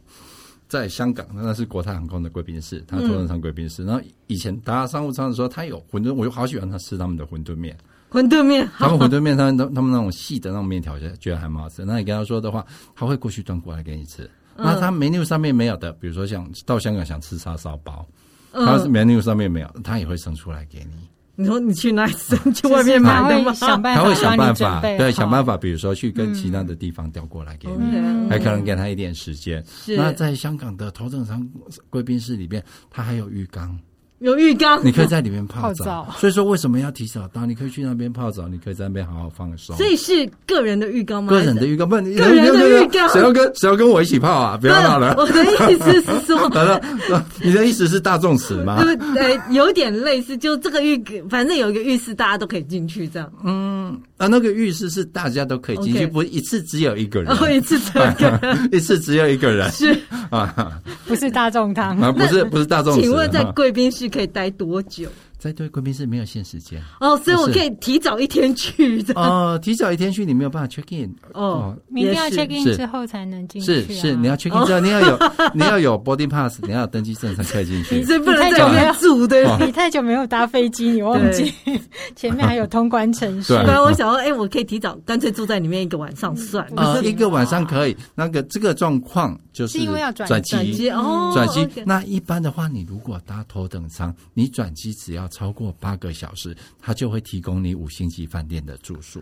[0.68, 3.84] 在香港，那是国泰航空的贵宾室，他头等舱贵宾室。
[3.84, 7.76] 嗯、然后以前搭商务舱的时候，他有馄饨，我就好喜欢他吃他们的馄饨面。
[8.10, 11.84] 馄饨面，他们馄饨面，他们他们那种细的那种面条，觉得还蛮好吃。
[11.84, 12.64] 那你跟他说的话，
[12.94, 14.22] 他会过去端过来给你吃。
[14.56, 18.06] 嗯、那他 menu 上面没有的，比如说像到香港想吃叉烧包，
[18.52, 21.08] 他是 menu 上面没有，他也会生出来给你。
[21.36, 22.12] 你说你去哪里？
[22.54, 23.52] 去外面买的吗？
[23.96, 29.64] 他会想办法，对，想办法，比如说去跟其他的地方调过来给你，还可能给他一点时间。
[29.96, 31.46] 那在香港的头等舱
[31.90, 33.76] 贵宾室里边，他还有浴缸。
[34.24, 36.08] 有浴缸，你可以在里面泡澡。
[36.18, 37.44] 所以说，为什么要提早到？
[37.44, 39.76] 你可以去那边泡澡，你可以在那边好好放松。
[39.76, 41.30] 所以是个人的浴缸吗？
[41.30, 42.18] 个人的浴缸，不，个人
[42.54, 44.56] 的浴缸，谁要跟谁要跟我一起泡啊？
[44.58, 45.14] 不要闹了。
[45.18, 46.50] 我的意思是说，
[47.44, 48.82] 你的意思是大众池吗？
[48.82, 50.96] 对，对，有点类似，就这个浴，
[51.28, 53.30] 反正有一个浴室，大家都可以进去，这样。
[53.44, 57.30] 嗯，啊，那个浴室是大家都可以进去，不一次只有一个人。
[57.30, 59.94] 哦，一次只有一个人， 一次只有一个人，是
[60.30, 62.98] 啊，不是大众汤啊，不是不是大众。
[62.98, 65.10] 请问在贵宾室可以待多久？
[65.44, 69.04] 久在对贵宾室没有限时间哦，所以我可以提早一天去。
[69.14, 73.82] 哦，提早一天去，你没有办法 check in 哦，你一定要 check in 之后才能进去。
[73.82, 75.18] 是是，你要 check in 之后，你要有
[75.54, 77.96] 你要有 boarding pass，你要有登机证才可以进去。
[77.96, 81.52] 你是不能在里面住的，你太久没有搭飞机，你忘记
[82.16, 83.52] 前面还有通关程序。
[83.52, 86.66] 对，我想说，哎，我可以提早，干脆住在里面一个晚上算。
[86.76, 87.96] 呃，一个晚上可以。
[88.14, 91.68] 那个这个状况就是因为要转转机哦，转机。
[91.84, 95.28] 那一般的话，你如果搭头等舱，你转机只要。
[95.34, 99.20] 超过八个小时，它就会提供你五星级饭店的住宿。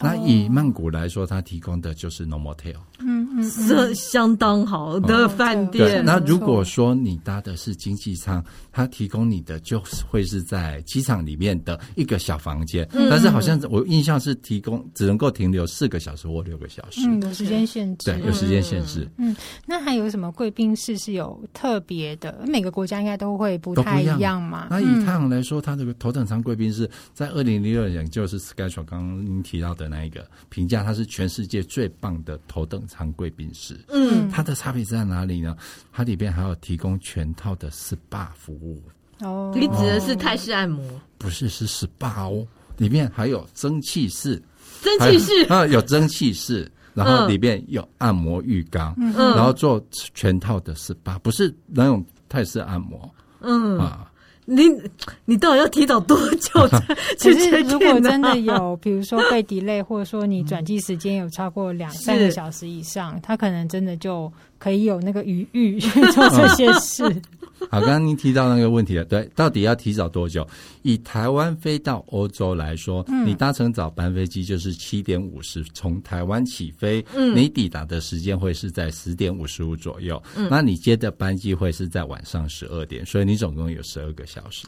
[0.00, 6.04] 那以曼谷来说，它提供的就是 no motel，嗯嗯，是相当好的饭店。
[6.04, 9.80] 那如果说你搭的是经济舱，它提供你的就
[10.10, 19.08] 会是在机场里面的一个小房间，但是好像我印象是提供只能够停留四个小时或六个小时，嗯，有时间限制，对，有时间限制。
[19.16, 22.44] 嗯，那还有什么贵宾室是有特别的？
[22.48, 24.42] 每个国家应该都会不太一样。
[24.42, 24.66] 嘛。
[24.70, 29.83] 那以太阳来说，它这个头等舱贵宾室在二零零六年就是刚刚您提到的。
[29.84, 33.78] 的那一个评价，它是全世界最棒的头等舱贵宾室。
[33.88, 35.56] 嗯，它的差别在哪里呢？
[35.92, 38.82] 它里边还有提供全套的 SPA 服务。
[39.20, 40.82] 哦，你指的是泰式按摩？
[41.18, 42.46] 不是，是 SPA 哦。
[42.78, 44.42] 里面还有蒸汽室，
[44.82, 53.08] 蒸汽室啊， 有蒸汽室，然后里面有按摩浴缸，嗯，然后做全套的 SPA，不是那种泰式按摩。
[53.40, 54.10] 嗯啊。
[54.46, 54.64] 你
[55.24, 56.68] 你到底要提早多久？
[57.18, 67.04] 其实如果真的有， 比如说被 delay，或者说你转机时间有超过两三个小时以上，他可能真的就可以有那个余裕去 做这些事。
[67.70, 70.46] 好，刚刚您提到那个问题了，对，到底要提早多久？
[70.82, 84.66] 以台湾飞到欧洲来说，嗯、你搭乘早班飞机就是七点五十，从台湾起飞，嗯、你抵达的时间会是在十点五十五左右，嗯、那你接的班机会是在晚上十二点，所以你总共有十二个小时。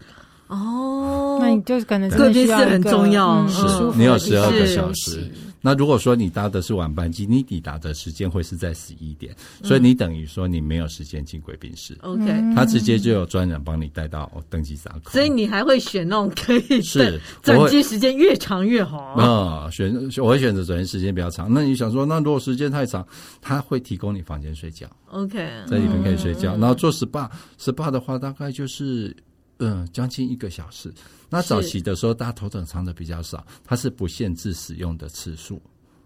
[0.49, 5.29] 哦，那你就是可能贵宾室很重要，嗯、是你有十二个小时。
[5.61, 11.99] 那如果说你搭的是晚班机，你抵达的时间会是在十一点，嗯、所以你等于说你没有时间进贵宾室。
[12.03, 15.11] OK，他直接就有专人帮你带到登机闸口。
[15.11, 19.69] 所以你还会选那种可以是 转机时间越长越好啊？
[19.73, 21.53] 选我会选择转机时间比较长。
[21.53, 23.05] 那你想说，那如果时间太长，
[23.43, 24.87] 他会提供你房间睡觉。
[25.11, 29.17] OK，在里面可以睡觉，嗯、然后做 SPA，SPA 的话大概就是。
[29.59, 30.93] 嗯，将近一个小时。
[31.29, 35.61] 那早期的时候，大家头等舱的比较少，它是不限制使用的次数。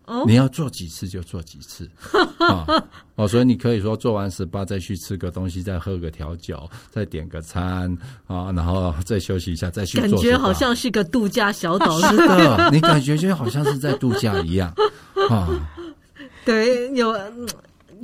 [0.07, 1.89] 哦，你要做几次就做几次。
[2.41, 2.85] 哦，
[3.15, 10.09] 哦，所以你可以说做完 SPA 再去吃个东西，再喝个调酒，再点个餐啊，然后再休息一下，再去做。
[10.09, 14.69] 感觉好像是个度假小岛是的，你感觉就好像是在度假一样
[15.29, 15.47] 啊。
[15.47, 15.61] 哦，
[16.45, 17.15] 对，有。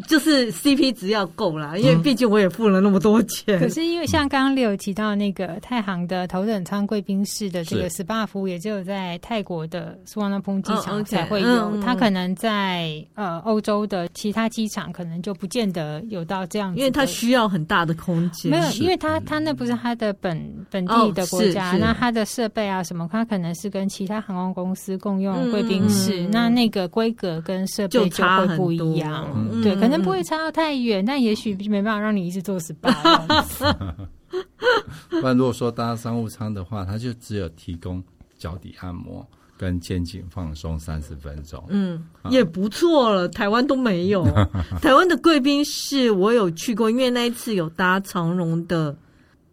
[0.06, 3.58] 就是 CP 值要够啦，因为毕竟我也付了那么多钱。
[3.58, 11.48] 嗯、可是因为像刚刚 Leo 提到那个太行的头等舱贵宾室的这个 SPA 服务，也只有在泰国的苏万那普机场才会有。
[11.48, 18.50] 哦 okay 嗯、它可能在呃欧洲的其他机场可能就不见得有到这样子，因为它需要很大的空间。
[18.50, 20.38] 没有，因为它它那不是它的本
[20.70, 29.26] 本地的国家，哦、那它的设备啊什么，它可能是跟其他航空公司共用贵宾室，嗯、那那个规格跟设备就会不一样。
[29.34, 29.85] 嗯、对。
[29.86, 34.06] 可能不会差到太远，但也许没办法让你一直做 SPA。
[35.08, 38.02] 不然如果说搭商务舱的话，它就只有提供
[38.36, 41.64] 脚底按摩跟肩颈放松三十分钟。
[41.68, 43.28] 嗯，啊、也不错了。
[43.28, 44.24] 台湾都没有，
[44.82, 48.94] 台湾的贵宾室我有去过，因为那一次有搭长荣的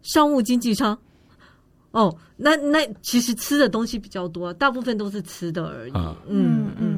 [0.02, 0.98] 商务经济舱。
[1.92, 5.92] 哦，那那其实吃的东西比较多，大部分都是吃的而已。
[5.92, 6.93] 啊、嗯嗯嗯。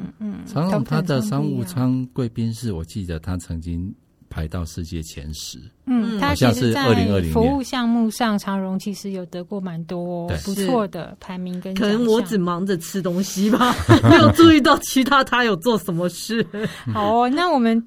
[0.47, 3.95] 长荣它的商务舱贵宾室，我记得它曾经
[4.29, 5.59] 排到世界前十。
[5.87, 11.75] 嗯，好像是二零二零服务项目上，长荣其实有得过蛮多不错的排名跟。
[11.75, 13.75] 可能我只忙着吃东西吧，
[14.09, 16.47] 没有注意到其他他有做什么事。
[16.93, 17.87] 好哦，那我们。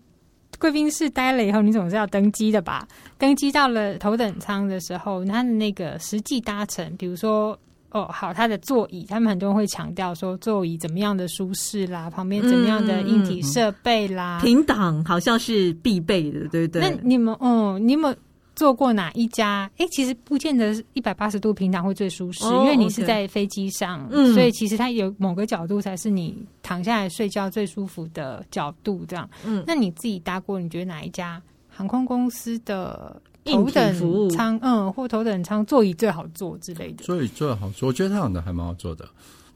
[0.57, 2.85] 贵宾室待了以后，你总是要登机的吧？
[3.17, 7.57] 登机到了头等舱的时候，他的那个实际搭乘，比如说，
[7.91, 16.81] 哦，好，它的座椅，他们很多人会强调说座椅怎么样的舒适啦，旁边怎么样的硬体设备啦，平挡好像是必备的，对不对？
[16.81, 18.15] 那你们，哦，你们。
[18.55, 19.71] 坐过哪一家？
[19.77, 29.05] 哎、欸，其实不见得一百八十度平躺会最舒适，哦、因为你是在飞机上，嗯、所以其实它有某个角度才是你躺下来睡觉最舒服的角度。
[29.07, 33.21] 这样，嗯，那你自己搭过，你觉得哪一家航空公司的
[33.51, 37.03] 头等舱，嗯，或头等舱座椅最好坐之类的？
[37.03, 39.07] 座椅最好坐，我觉得它好像还蛮好坐的。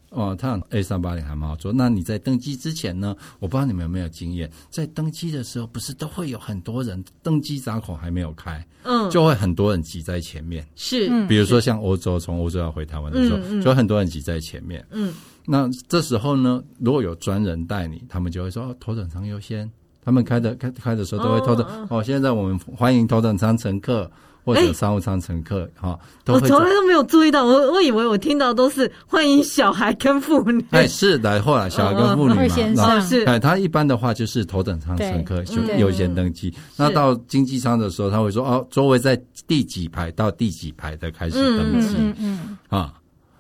[0.10, 1.74] 哦，它 A 三八零还蛮好坐。
[1.74, 3.16] 那你在登机之前呢？
[3.40, 10.64] 我不知道你们有没有经验，在登机的时候，不是都会有很多人，登机闸口还没有开，嗯，就会很多人挤在前面。
[10.76, 14.86] 是，比如说像欧洲，从欧洲要回台湾的时候，嗯嗯、就很多人挤在前面。
[14.92, 15.12] 嗯，
[15.48, 19.68] 那这时候呢，如果有专人带你，他们就会说、哦、头等舱优先。
[20.04, 22.04] 他们开的开开的时候都会偷的哦，哦。
[22.04, 24.10] 现在我们欢迎头等舱乘客。
[24.46, 30.66] 或者商务舱乘客哈，都我从来都没有注意到，我我以为我听到都是欢迎小孩跟妇女。
[30.72, 32.44] 哎，是的，后来小孩跟妇女嘛，
[32.76, 36.54] 然后是哎，他一般的话就是头等舱乘客就优先登机。
[36.76, 39.16] 那到经济舱的时候，他会说哦，座位在
[39.48, 41.96] 第几排到第几排的开始登机。
[42.00, 42.94] 嗯嗯啊，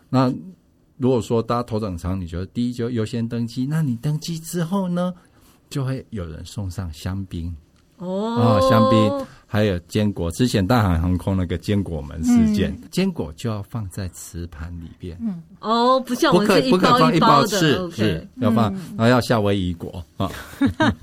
[0.09, 0.33] 那
[0.95, 5.13] 如果说搭头等舱，你觉得第一就优先登机，那你登机之后呢，
[5.73, 7.51] 就会有人送上香槟。
[7.97, 10.29] 哦，香槟还有坚果。
[10.31, 15.17] 之前大韩航空那个坚果门事件，坚、嗯、果就要放在瓷盘里边。
[15.19, 16.77] 嗯，哦，不像我们是一包
[17.11, 20.29] 一包的，不可以不可以放一包吃是要放，然后要夏威夷果啊。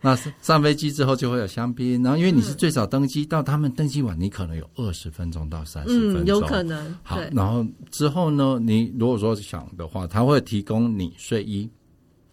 [0.00, 6.96] 那上飞机之后就会有香槟，然后因为你是最早登机，到他们登机完，你可能有二十分钟到三十分钟，嗯，有可能。
[7.02, 11.68] 好，然后之后呢，你如果说想的话，他会提供你睡衣。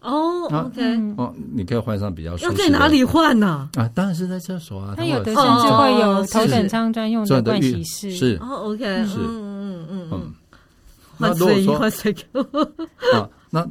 [0.01, 0.81] 哦、oh,，OK，
[1.17, 2.51] 哦，你可以换上比较舒适的。
[2.51, 3.69] 要在哪里换呢？
[3.75, 4.93] 啊，当然是在厕所啊。
[4.95, 8.11] 它有的甚至会有头等舱专用的盥洗室。
[8.15, 10.33] 是哦，OK，是，嗯嗯嗯嗯。
[11.17, 12.17] 那如果说换睡衣，
[13.13, 13.67] 啊，那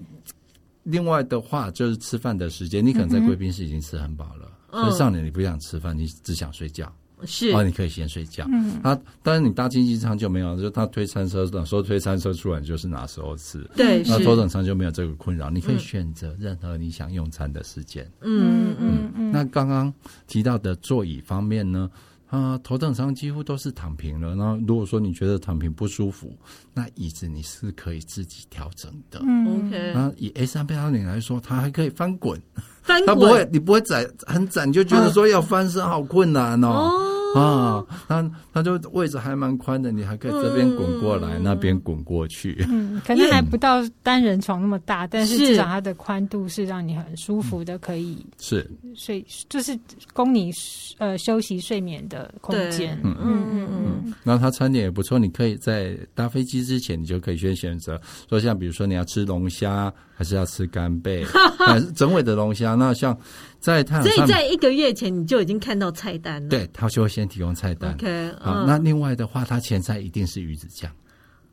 [0.83, 6.93] 另外的话就是吃饭的时间，你可能在贵宾室已经吃很饱了，所以上来你不想吃饭，你只想睡觉。
[7.25, 8.47] 是哦，你可以先睡觉。
[8.53, 13.59] 嗯，他当然你搭经济舱就没有，就他推餐车，等说推餐车出来就是哪时候吃。
[13.77, 18.05] 对，那头等舱就没有这个困扰，你可以选择任何你想用餐的时间。
[18.21, 19.33] 嗯嗯嗯。
[19.33, 19.93] 那刚刚
[20.27, 21.91] 提到的座椅方面呢？
[22.29, 24.35] 啊，头等舱几乎都是躺平了。
[24.35, 26.37] 那如果说你觉得躺平不舒服，
[26.75, 29.21] 那椅子你是可以自己调整的。
[29.25, 29.93] 嗯，OK。
[29.95, 32.41] 那以 A 三八零来说，它还可以翻滚，
[32.83, 36.69] 翻滚，它不会，你不会窄很窄，你就觉得说要翻身好困难哦。
[36.69, 42.65] 哦啊，它它就位置还蛮宽的，你还可以这边滚过来，嗯、那边滚过去。
[42.69, 49.79] 嗯， 可能还不到单人床那么大，但是至少它的宽度是让你很舒服的，可以是睡，就是
[50.13, 50.51] 供你
[50.99, 52.99] 呃休息睡眠的空间。
[53.05, 54.15] 嗯嗯嗯嗯。
[54.23, 61.25] 那它餐点也不错，你可以在搭飞机之前，你就可以先选择，说像比如说你要吃龙虾，还是要吃干贝，
[61.59, 62.75] 还是整尾的龙虾。
[62.75, 63.17] 那像。
[63.61, 66.49] 在他所以在一个月前你就已经看到菜单了。
[66.49, 67.93] 对，他就会先提供菜单。
[67.95, 70.91] OK，好，那另外的话，他前菜一定是鱼子酱。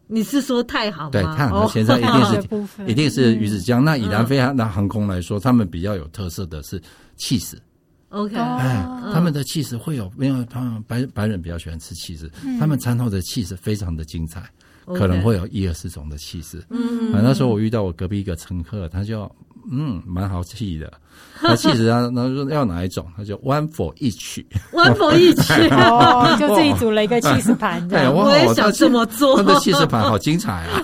[0.07, 1.09] 你是说太好吗？
[1.11, 3.83] 对，太好，前菜一定是 一定是鱼子酱。
[3.83, 6.79] 那以南非那航空来说，他们比较有特色的是
[7.15, 7.59] 气势。
[8.09, 14.47] OK，哎，他们的气势会有，因为他们白白人比较喜欢吃气势，他们餐后的气势非常的精彩，
[14.85, 16.63] 可能会有一二十种的气势。
[16.69, 19.29] 嗯，那时候我遇到我隔壁一个乘客，他就
[19.71, 20.91] 嗯蛮好气的。
[21.41, 29.35] 那其实他他说要哪一种，他就 one for each，one for each， 哦，就自己组了一个气势盘，对，我也想这么做。
[29.37, 30.83] 他的气势盘好精彩啊！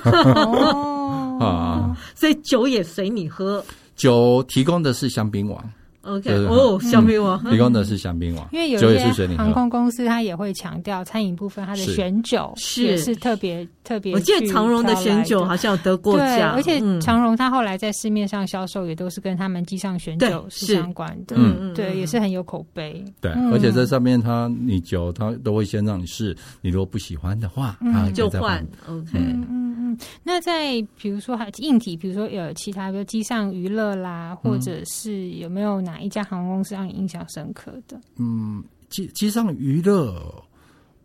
[1.40, 3.64] 啊，所以酒也随你喝，
[3.96, 5.64] 酒提供的是香槟王。
[6.02, 7.40] OK，哦，香槟王。
[7.50, 12.98] 提供的是香槟王，因为有一些航空公司它也会强调餐饮部分，它的选酒是。
[12.98, 14.14] 是特别特别。
[14.14, 23.04] 我记得长荣的选酒好像有得过奖，而且长荣它后来在市面上销售也都是跟他们机上选酒是相关的，嗯，对，也是很有口碑。
[23.20, 28.60] 对，而且在上面它你酒它都会先让你试，你如果不喜欢的话，啊就换。
[28.88, 29.76] OK，嗯。
[29.84, 38.00] 嗯，那在比如说还硬体，比如说有其他，比如机上娱乐啦，或者是有没有哪一家航空公司让你印象深刻的？
[38.18, 40.44] 嗯，机机上娱乐，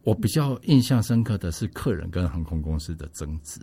[0.02, 3.60] 我比较印象深刻的是客人跟航空公司的争执。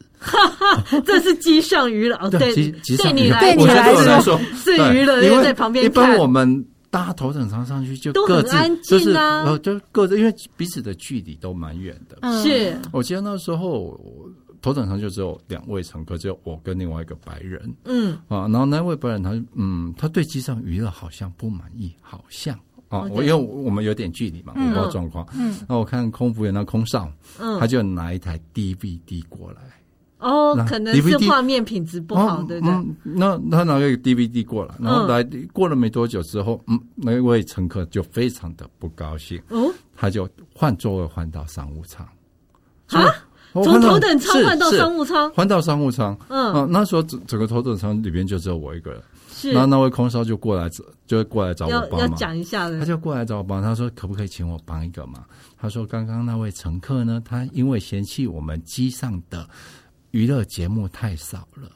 [1.06, 5.86] 这是机上娱乐，对，机机上娱乐，对你来说是娱乐，因为在旁边。
[5.86, 12.18] 一般我们搭头等舱上去就各安静啊，呃，就各自，因为彼此的距离都蛮远的。
[12.44, 14.00] 是我记得那时候。
[14.64, 17.72] 头等舱就只有两位乘客，只有我跟另外一个白人。
[17.84, 25.28] 嗯啊，然后那位白人他嗯，他对机上娱乐好像不满意，好像啊，我.因为我们有点距离嘛，我不知道状况。
[25.38, 29.62] 嗯，那我看空服员那空少，嗯，他就拿一台 DVD 过来。
[30.20, 32.74] 哦，可能是画面品质不好，对不对？
[33.04, 35.22] 那他拿个 DVD 过来，然后来
[35.52, 39.38] 过了没多久之后，嗯，那位乘客就非常的不高兴。
[39.50, 42.08] 哦，他就换座位换到商务舱。
[42.88, 43.04] 啊？
[43.54, 46.18] 从头等舱换到商务舱，换到商务舱。
[46.30, 49.02] 嗯，啊，那时候整整个头等舱里边就只有我一个人。
[49.32, 50.68] 是，然后那位空少就过来，
[51.06, 52.00] 就会过来找我帮忙。
[52.00, 55.24] 要讲一下的，他就过来找我帮，他说可不可以请我帮一个忙？
[55.60, 59.48] 他说刚刚那位乘客呢，他因为嫌弃我们机上的
[60.12, 61.70] 娱乐节目太少了。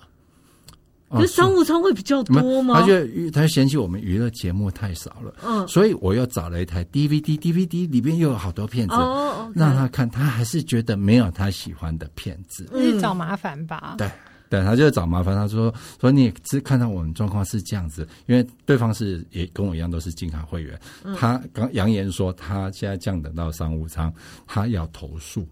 [1.10, 2.82] 那商务舱会比较多吗？
[2.82, 13.96] 他就他嫌弃我们娱乐节目太少了，嗯，所以我又找了一台 DVD，DVD 里边又有好多片子，哦，让他看，他还是觉得没有他喜欢的片子，你找麻烦吧？
[13.98, 14.10] 对，
[14.50, 15.36] 对，他就找麻烦。
[15.36, 20.80] 他说：“说你只看到我们状况是这样子，因为对方是也跟我一样都是金卡会员。
[21.04, 24.14] 嗯、他刚扬言说，他现在降等到商务舱，
[24.46, 25.48] 他要投诉。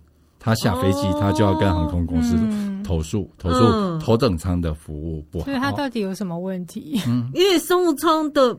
[0.46, 2.38] 他下飞机，他就要跟航空公司
[2.84, 5.46] 投诉，哦、投诉头等舱的服务不好。
[5.46, 7.02] 所以他到底有什么问题？
[7.08, 8.56] 嗯，因为商务舱的。”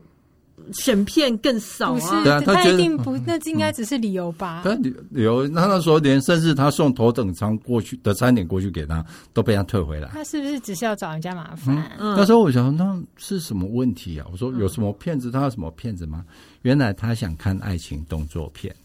[0.73, 2.23] 选片更少啊！
[2.23, 4.63] 对啊，他，他一定不，那应该只是理由吧？
[4.63, 10.09] 他理理由，那时候连甚至他送头等舱过去的餐点过去给他，都被他退回来。
[10.09, 11.91] 他是不是只是要找人家麻烦？
[11.99, 14.25] 嗯，那时候我想，那是什么问题啊？
[14.31, 15.29] 我说有什么骗子？
[15.29, 16.25] 他有什么骗子吗？
[16.63, 18.75] 原来他想看爱情动作片。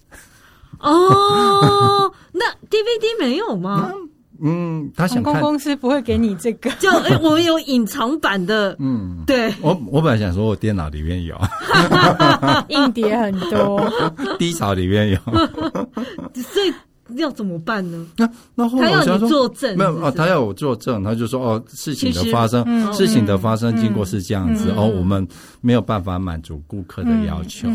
[0.82, 3.90] 哦，那 DVD 没有吗？
[3.94, 4.08] 嗯
[4.44, 5.32] 嗯，他想看。
[5.34, 8.74] 航空公司不会给你这个， 就哎，我们有隐藏版的。
[8.80, 11.40] 嗯， 对，我我本来想说我电脑里面有，
[12.68, 13.88] 硬碟很多，
[14.40, 15.18] 低潮里面有，
[16.42, 16.74] 所以
[17.18, 18.04] 要怎么办呢？
[18.16, 25.24] 那那后来他要你作证，没有啊，他要我作证，他就说哦，事情的发生，事情的发生经过是这样子，哦，我们
[25.60, 27.68] 没有办法满足顾客的要求，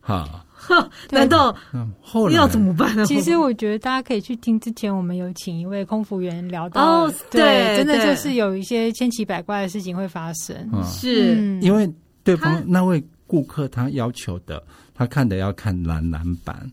[0.00, 0.24] 哈。
[1.10, 1.54] 难道
[2.00, 3.04] 后来要怎么办呢？
[3.06, 10.56] 其实我觉得大家可以去听之前，我们有请一位空服员聊到，哦，对，真的就是有一些千奇百怪的事情会发生。
[10.84, 11.90] 是因为
[12.24, 14.62] 对方那位顾客他要求的，
[14.94, 16.70] 他看的要看蓝蓝版。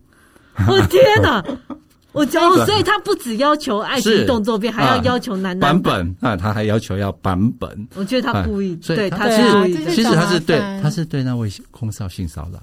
[0.68, 1.44] 我天哪！
[2.12, 7.88] 我教，所以他不只要求爱情动作片，还要要求男男版本啊，他还要求要版本。
[7.94, 12.60] 我觉得他故意，对，他是故意，其实他是对，他是对那位空少性骚扰。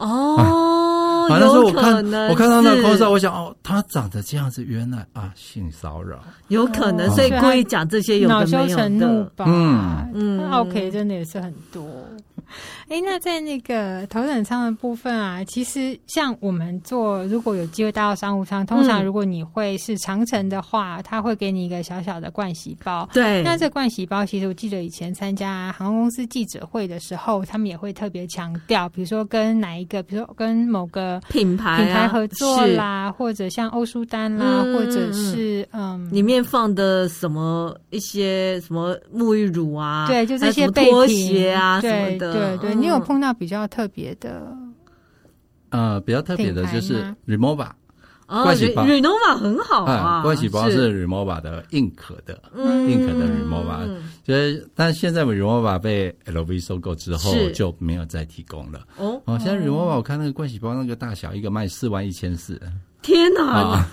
[0.00, 1.96] 哦，反正说我看
[2.28, 6.18] 我看到那个 cos，，我想哦，他长得这样子，原来啊，性骚扰。
[6.48, 9.44] 有可能，所以故意讲这些有的没有的，恼羞成怒吧？
[9.46, 10.10] 嗯。
[10.14, 11.84] 嗯，OK，真的也是很多。
[12.88, 23.08] 哎、欸，那在那个头等舱的部分啊，其实像我们坐，如果有机会搭到商务舱，通常如果你会是长城的话，他会给你一个小小的盥洗包。
[23.12, 42.39] 对，那这盥洗包，其实我记得以前参加航空公司记者会的时候，他们也会特别强调，比如说跟哪一个，比如说跟某个品牌品牌合作啦，或者像欧舒丹啦，或者是嗯，里面放的什么一些什么沐浴乳啊，对，就这些拖鞋啊什么的。
[42.40, 44.56] 对对，你有碰到比较特别的？
[45.70, 46.94] 呃，比较特别的就是
[48.54, 53.88] 洗包，Rimowa 很好啊，盥洗包是 Remova 的硬壳的，硬壳的 Remova，。
[54.22, 58.86] 就是，但现在 Remova 被 LV 收购之后就没有再提供了。
[58.96, 62.60] 哦，哦，现在 Remova 我看那个盥洗包那个大小，一个卖四万一千四。
[63.02, 63.84] 天哪！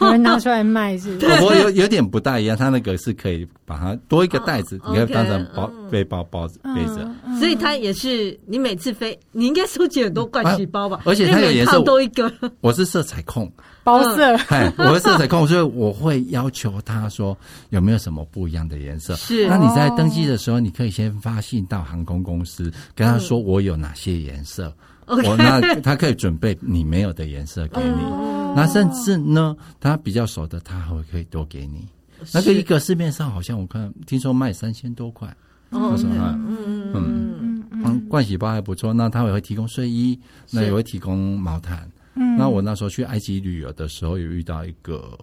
[0.00, 1.16] 有人拿出来卖是？
[1.18, 7.08] 不过有有点不大一样，它那个是可以把它多一个袋子，你可以当成包背包包背着。
[7.38, 11.02] 所以它也是你每次飞，你应该收集很多盥洗包吧？
[11.04, 12.32] 而且它有颜色，多一个。
[12.60, 13.50] 我是色彩控，
[13.84, 14.34] 包色。
[14.48, 17.36] 哎，我是色彩控，所以我会要求他说
[17.68, 19.14] 有没有什么不一样的颜色。
[19.16, 19.46] 是。
[19.46, 24.72] 那你在登机的时候，你可以先发信到航空公司，跟他说我有哪些颜色。
[25.06, 31.86] 我那他可以准备你没有的颜色给你，那甚至呢，他比较熟的，他还会可以多给你。
[32.34, 35.32] 那个一个市面上好像我看听说卖三千多块，
[35.70, 38.92] 他说嗯嗯嗯，嗯盥洗包还不错。
[38.92, 40.18] 那他也会提供睡衣，
[40.50, 41.88] 那也会提供毛毯。
[42.36, 45.16] 那我那时候去埃及旅游的时候，有遇到一个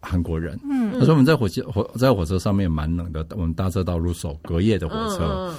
[0.00, 0.58] 韩国人，
[0.98, 5.54] 他说我们在火车火在火车上面蛮冷的，我们搭车到入手隔夜的火车。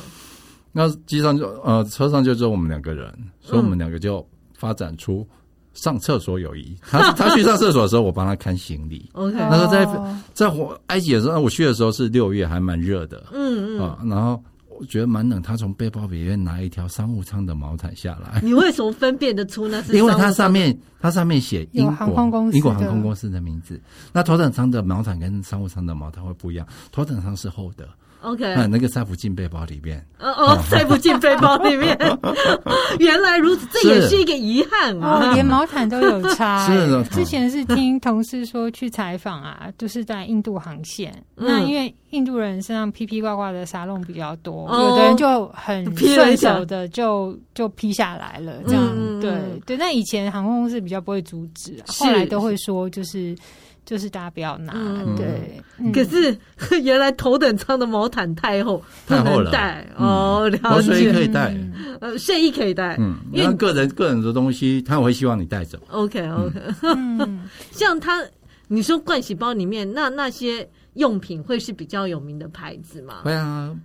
[0.73, 5.25] 那机上就呃车上就只有我们两个人，所以我们两个就发展出
[5.73, 6.75] 上厕所友谊。
[6.89, 9.09] 他他去上厕所的时候，我帮他看行李。
[9.13, 9.87] OK，那时候在
[10.33, 13.23] 在火埃及的时候，我去的时候是六月，还蛮热的。
[13.33, 14.41] 嗯嗯啊，然后
[14.79, 18.41] 我觉得蛮冷，他从背包里面拿一条商务舱的毛毯下来。
[18.41, 19.93] 你为什么分辨得出那是？
[19.97, 23.79] 因为它上面它上面写英国航空公司英国航空公司的名字。
[24.11, 27.87] 那头等舱的毛毯跟商务舱的毛毯会不一样，头等舱是厚的。
[28.23, 30.03] OK，那个塞不进背包里面。
[30.17, 31.97] 哦哦，塞不进背包里面，
[32.99, 35.33] 原来如此，这也是一个遗憾啊！
[35.33, 36.65] 连毛毯都有差。
[36.71, 41.13] 是之前是听同事说去采访啊，就是在印度航线。
[41.35, 48.53] 那因为印度人身上披披挂挂的沙龙比较多，有的人就很顺手的就就披下来了。
[48.65, 49.33] 这样对
[49.65, 53.35] 对，那以前航空公司比较不会阻止，后来都会说就是。
[53.85, 54.73] 就是大家不要拿，
[55.17, 55.61] 对。
[55.91, 56.37] 可是
[56.83, 60.49] 原来头等舱的毛毯太厚，不能带哦。
[60.49, 61.57] 了解，睡衣可以带，
[61.99, 62.95] 呃，睡衣可以带。
[62.99, 65.77] 嗯，因为个人个人的东西，他会希望你带走。
[65.89, 66.59] OK OK。
[67.71, 68.23] 像他，
[68.67, 73.21] 你说盥洗包里面那那些用品会是比较有名的牌子吗？
[73.23, 73.75] 会啊，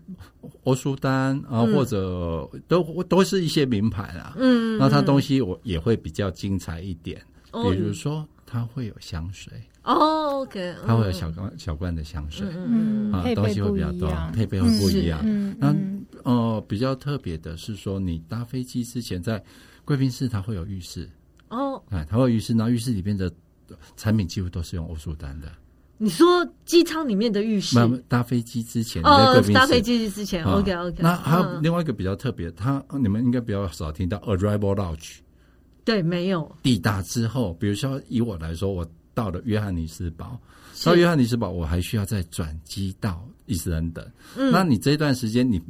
[0.64, 4.34] 欧舒丹啊，或者都都是一些名牌啦。
[4.38, 7.20] 嗯，那他东西我也会比较精彩一点，
[7.51, 9.53] 比如说他会有香水。
[9.89, 15.18] 哦，OK，它会有小罐小罐的香水，嗯，啊，东西会比较多，配备会不一样。
[15.24, 15.74] 嗯，那
[16.24, 19.43] 哦，比较特别的是说，你搭飞机之前在
[19.86, 21.09] 贵宾室，它会有浴室
[21.49, 23.32] 哦，哎，它会有浴室，然后浴室里面的
[23.97, 25.51] 产品几乎都是用欧舒丹的。
[25.97, 27.76] 你说机舱里面的浴室？
[28.09, 31.03] 搭飞机之前哦，搭飞机之前，OK OK。
[31.03, 35.16] 那还有另外一个比较特别，它你们应该比较少听到 Arrival Lounge。
[35.82, 36.55] 对，没有。
[36.62, 38.86] 抵达之后，比如说以我来说，我
[39.19, 40.41] 到了约翰尼斯堡，
[40.85, 44.09] 到约翰尼斯堡，我还需要再转机到伊斯兰等。
[44.37, 45.61] 嗯，那你这段时间，你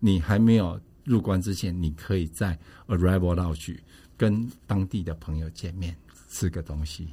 [0.00, 3.76] 你还没有入关之前，你可以在 Arrival Lounge
[4.16, 5.94] 跟当地的朋友见面，
[6.30, 7.06] 吃个东西。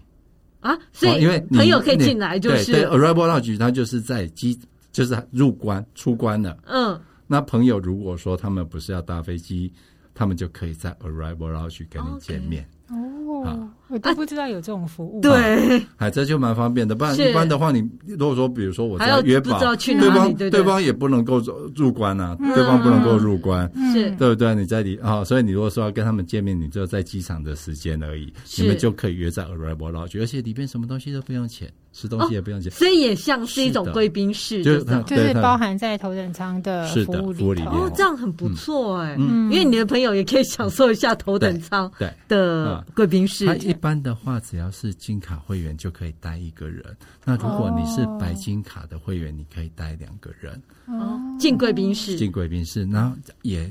[0.62, 4.58] 啊，所以因为朋友可以进来，就是对，对，arrival lounge 它就是在机，
[4.94, 6.58] 就是入关出关了。
[6.68, 9.70] 嗯，那朋友如果说他们不是要搭飞机，
[10.14, 12.66] 他们就可以在 arrival lounge 跟你见面。
[12.88, 13.44] 哦。
[13.44, 16.96] 好我都不知道有这种服务，啊，对， 哎，这就蛮方便的。
[16.96, 21.40] 不然一般的话，你如果说，比如说我在约堡，对方对方也不能够
[21.76, 24.56] 入关啊，对方不能够入关，是，对不对？
[24.56, 37.72] 你在里啊，所以你如果说要跟他们见面，你只有在机场的时间而已，你们就可以约在 Arrival Lounge，而且里边什么东西都不用钱，吃东西也不用钱，所以也像是一种贵宾室，就是就是包含在头等舱的服务里面。
[37.72, 41.92] 哦，这样很不错哎，因为你的朋友也可以享受一下头等舱
[42.28, 43.46] 的贵宾室。
[43.82, 46.96] 一般的话，只要是金卡会员就可以带一个人。
[47.26, 50.62] 那如果你是白金卡的会员，你可以带两个人。
[50.86, 52.86] 哦，进贵宾室，进贵宾室。
[52.86, 53.68] 然后也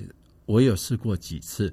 [0.46, 1.72] 我有试过几次，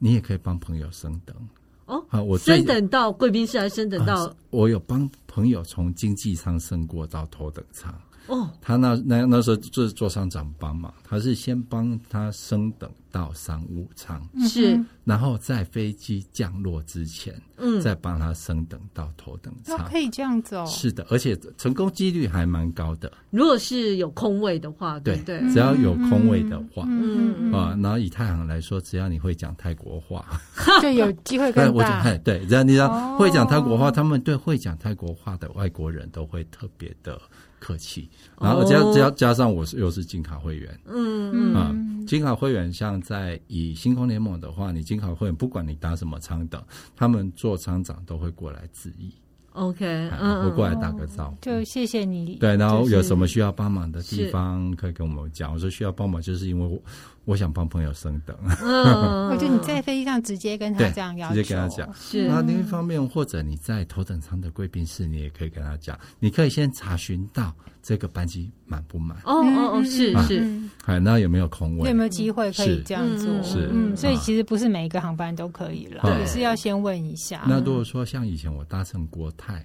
[0.00, 1.36] 你也可以帮朋友升等。
[1.84, 4.34] 哦，好，我升等到贵宾室，还升等到？
[4.50, 7.96] 我有帮朋友从经济舱升过到头等舱。
[8.26, 20.64] 哦，他那那那时候就是做商长帮忙，他是先帮他升等到商务舱，是，然后在飞机降落之前，嗯，再帮他升等到头等舱，可以这样子哦。
[20.66, 23.10] 是的，而且成功几率还蛮高的。
[23.30, 30.24] 如果是有空位的话，对对，只要有空位的话，嗯啊，然后以太行来说，只要你会讲泰国话，
[30.82, 32.02] 就有机会更大。
[32.02, 37.20] 我对，只要你要会讲泰国话，他们对会讲泰国话的外国人都会特别的。
[37.66, 38.08] 客气，
[38.40, 41.54] 然后加加加上我是又是金卡会员，嗯嗯。
[41.54, 41.74] 啊，
[42.06, 46.62] 金卡会员像在以星空联盟的话，你金卡会员不管你打什么舱等，
[46.94, 49.10] 他们做仓长都会过来致意
[49.50, 49.84] ，OK，
[50.20, 52.36] 嗯，会过来打个招呼，就谢谢你。
[52.36, 55.52] 对，然后有什么需要帮忙的地方，可以跟我们讲。
[55.52, 56.82] 我说需要帮忙，就是因为
[57.26, 57.36] 我。
[57.36, 61.92] 想帮朋友升等，嗯，我觉得你在飞机上直接跟他这样要求，直接跟他讲。
[61.92, 69.18] 是，那另一方面，或者你在头等舱的贵宾室，你也可以跟他讲，你可以先查询到这个班机满不满。
[69.24, 71.90] 哦哦哦，是是，哎，那有没有空位？
[71.90, 73.26] 有没有机会可以这样做？
[73.42, 77.42] 是，嗯，所以其实不是每一个航班都可以了，也是要先问一下。
[77.46, 79.62] 那如果说像以前我搭乘国泰，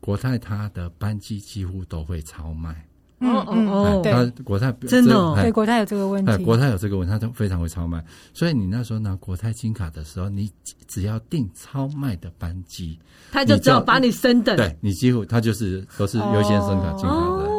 [0.00, 2.86] 国泰它的班机几乎都会超卖。
[3.20, 8.04] 哦哦哦，他国泰真的对国泰有这个问题，国泰有这个问题，他都非常会超卖。
[8.34, 10.50] 所以你那时候拿国泰金卡的时候，你
[10.86, 12.98] 只要订超卖的班机，
[13.32, 17.55] 他就只要把你升等，对你几乎他就是都是优先升卡金卡的。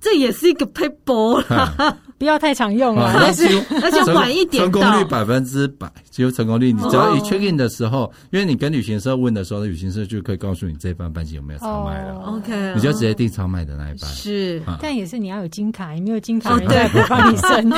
[0.00, 3.46] 这也是一个撇步啦， 不要太常用啊，而且
[3.82, 6.72] 而且晚一点成功率百分之百，只有成功率。
[6.72, 12.14] 你只要一 check in 的时候，因为你跟旅行社问的时候，旅行社就可以告诉你这班班机有没有超卖了。
[12.20, 14.10] OK，你就直接订超卖的那一班。
[14.10, 17.72] 是，但也是你要有金卡，你没有金卡，人家不帮你升。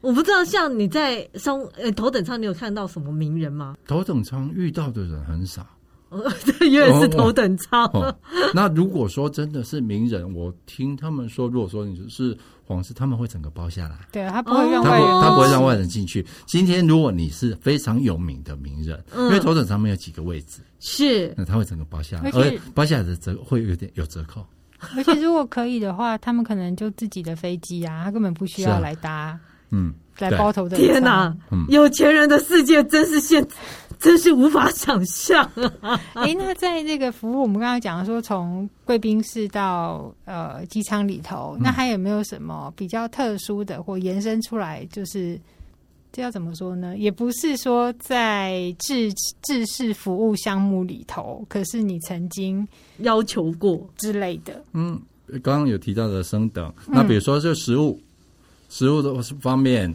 [0.02, 3.74] 我不知道，像你在商呃头等舱，你有看到什么名人吗？
[3.88, 5.66] 头等舱遇到的人很少。
[6.70, 8.16] 因为是头等舱、哦哦。
[8.54, 13.96] 那如果说真的是名人，我听他们说，如果说你是皇室，他们会整个包下来。
[14.12, 16.24] 对，他不会让外人，他不会让外人进去。
[16.46, 24.46] 今天如果你是非常有名的名人，嗯、因为头等舱没有几个位置，是，那他会整个包下来，而且包下来的折会有点有折扣。
[24.96, 29.40] 而且如果可以的话，他们可能就自己的飞机啊，他根本不需要来搭，啊、
[29.70, 30.86] 嗯，来包头等舱。
[30.86, 33.46] 天哪，嗯、有钱人的世界真是现。
[33.98, 35.44] 真是无法想象
[35.80, 36.00] 啊！
[36.14, 44.86] 哎，那在这个服务，我们刚刚讲说，从贵宾室到呃机舱里头，那还有没有什么比较特殊的或延伸出来？
[44.92, 45.40] 就是
[46.12, 46.96] 这要怎么说呢？
[46.96, 52.66] 也不是说在制制式服务项目里头，可是你曾经
[52.98, 54.62] 要求过之类的。
[54.72, 55.00] 嗯，
[55.42, 58.00] 刚刚有提到的升等，那比如说就食物，
[58.68, 59.94] 食物的方面。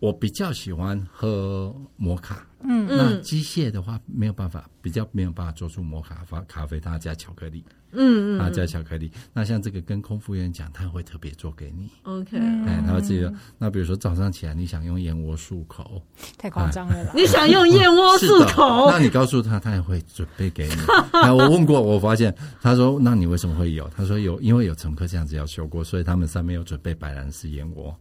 [0.00, 7.64] 我比较喜欢喝摩卡，嗯，那机械的话没有办法，比较没有办法做出摩卡发咖啡，它加巧克力，
[7.94, 9.10] 嗯嗯，啊，加巧克力。
[9.32, 11.88] 那像这个跟空服员讲，他会特别做给你。
[12.02, 13.32] OK，哎，他会自己说。
[13.58, 16.02] 那比如说早上起来你想用燕窝漱口，
[16.38, 17.10] 太夸张了啦！
[17.14, 20.74] 你想用燕窝漱口，那你告诉他，他也会准备给你。
[21.30, 23.88] 我问过，我发现他说，那你为什么会有？
[23.96, 27.94] 他说有，因为有乘客这样子要求过，所以他们上面有准备白兰氏燕窝。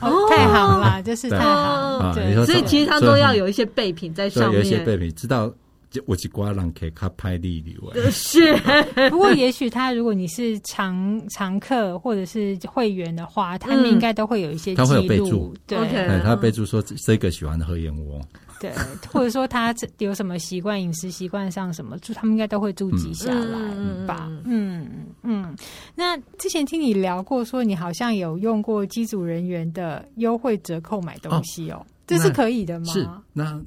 [0.00, 2.12] 哦，太好了，就是太好。
[2.14, 5.52] 对，所以其实他都要有一些备品在上面，有一些备品，知道。
[6.06, 7.78] 我几挂人可以卡拍利率
[8.10, 8.54] 是，
[9.10, 18.20] 不过也许他如果你是常常客或者是会员的话，他们应该都会有一些记录，他会有备注，对，okay, 他备注说这个喜欢喝燕窝，
[18.60, 18.72] 对，
[19.12, 23.58] 或者说他有什么习惯，饮食习惯上什么，他们应该都会注记下来
[24.06, 25.56] 吧，嗯嗯。
[25.94, 32.86] 那之前听你聊过，说你好像有用过机组人员的优惠折扣买东西哦，哦这是可以的吗？
[32.92, 33.60] 是那。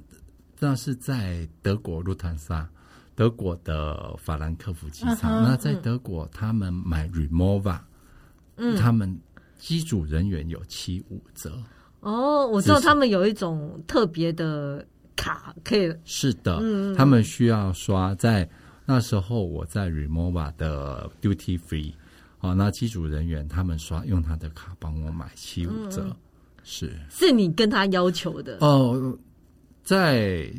[0.60, 2.68] 那是在德国路坦萨，
[3.16, 5.16] 德国的法兰克福机场。
[5.16, 7.80] Uh huh, 那在德国，他们买 Remova，
[8.56, 9.20] 嗯，他们
[9.58, 11.58] 机组人员有七五折。
[12.00, 14.86] 哦，我知道他们有一种特别的
[15.16, 15.94] 卡，可以。
[16.06, 18.50] 是的，嗯，他们需要刷在
[18.86, 21.94] 那时候，我在 Remova 的 Duty Free，
[22.40, 26.16] 哦，那机组人员他们刷用他的卡帮我买七五折，嗯、
[26.64, 29.18] 是是你跟他要求的哦。
[29.88, 30.52] 在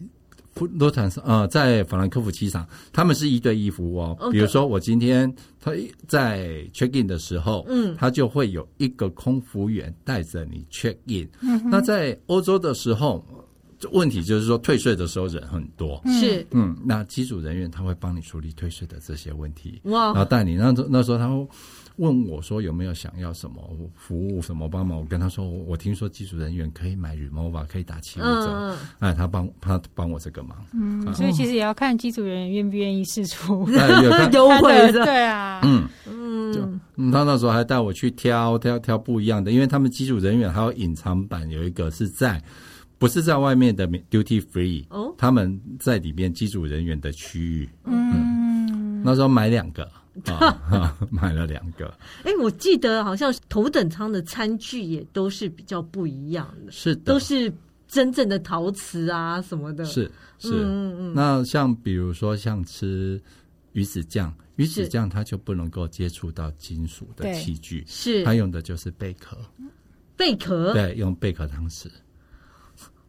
[0.55, 4.17] 洛坦斯呃，在法兰克福机场，他们是一对一服务哦。
[4.19, 4.31] Okay.
[4.33, 5.71] 比如说，我今天他
[6.07, 11.29] 在 check in 的时候，嗯，他就会有一个空服员带着你 check in。
[11.43, 13.23] 嗯，那在欧洲的时候，
[13.93, 21.47] 问题就是说退税的时候人很多，是嗯，那机组人员他会帮你处理退税的这些问题，哇，然后带你那那时候他会。
[21.99, 23.57] 问我说有没有想要什么
[23.95, 24.99] 服务什么帮忙？
[24.99, 28.47] 我跟他说，我听说机组人员可以买 remova，可以打七五折。
[28.47, 30.57] 嗯、哎，他帮他帮我这个忙。
[30.73, 33.69] 嗯，啊、所以其实也要看机组人员愿不愿意试出
[34.33, 35.05] 优惠的。
[35.05, 36.61] 对啊，嗯嗯，就
[37.11, 42.41] 他那时候还带我去挑挑挑不一样的，因为他们机组人员还有隐藏版，有一个是在
[42.97, 47.69] 不是在外面的 duty free 哦，他们在里面机组人员的区域。
[47.85, 49.89] 嗯，嗯，那时候买两个。
[50.27, 51.87] 啊， 买了两个。
[52.25, 57.53] 哎，我记得好像头等舱的餐具也都是比较不一样的，是的，都是
[57.87, 59.85] 真正的陶瓷啊什么的。
[59.85, 61.15] 是是，嗯嗯。
[61.15, 63.21] 那像比如说像吃
[63.73, 69.37] 鱼子酱，鱼子酱它就不能够接触到金属的器具，是它用的就是贝壳，
[70.17, 71.87] 贝壳，对，用贝壳汤匙。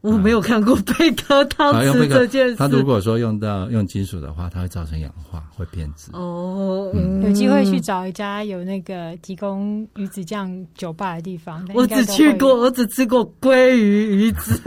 [0.01, 2.55] 我没有看过贝壳陶瓷这件事。
[2.55, 6.09] 他如果说用到用金属的话，它会造成氧化，会变质。
[6.13, 6.89] 哦，
[7.21, 11.67] 有机会去找一家有那个提供鱼子酱酒吧的地方。
[11.73, 14.57] 我只去过，我只吃过鲑鱼鱼子。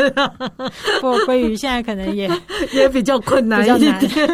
[1.00, 2.30] 不过鲑鱼现在可能也
[2.74, 4.00] 也比较困难一点。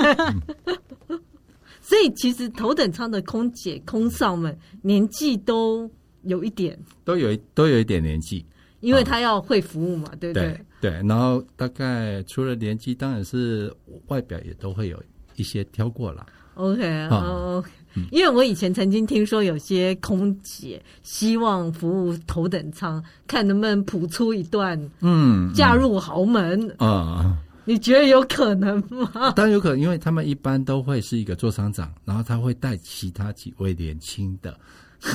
[1.81, 5.89] 所以其实头等舱的空姐、空少们年纪都
[6.25, 8.45] 有一点，都有都有一点年纪。
[8.81, 10.49] 因为他要会服务嘛，对不对？
[10.49, 13.75] 对，对，然后大概除了年纪，当然是
[14.07, 15.03] 外表也都会有
[15.37, 16.27] 一些挑过了。
[16.55, 17.63] OK，哦，
[18.11, 27.39] 因为我以前曾经听说有些空姐希望服务头等舱，看能不能谱出一段，嗯，嫁入豪门啊？
[27.65, 29.33] 你觉得有可能吗？
[29.37, 34.59] 当然有可能，因为他们一般都会是一个座舱长，然后他会带其他几位年轻的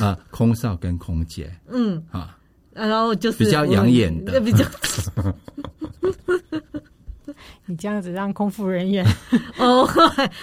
[0.00, 2.38] 啊空少跟空姐，嗯啊。
[2.74, 4.64] 然后就是比较养眼的，比较。
[7.66, 9.04] 你这样子让空服人员
[9.58, 9.88] 哦，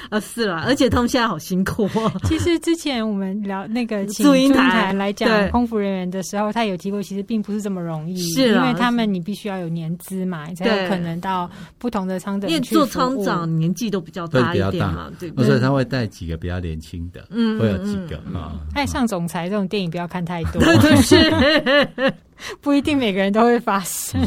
[0.09, 2.11] 啊是啦，而且他们现在好辛苦哦。
[2.25, 12.49] 其实之前我们聊那个祝英台来讲空服人员的时候，他有提过，其实并不是这么容易，是因为他们你必须要有年资嘛，你才有可能到不同的舱等。
[12.49, 18.59] 因为做舱长年纪都比较大一点嘛，对，所以他会带几个比较年轻的，嗯，会有几个啊。
[18.73, 22.13] 爱上总裁这种电影不要看太多，对，是
[22.61, 24.19] 不一定每个人都会发生。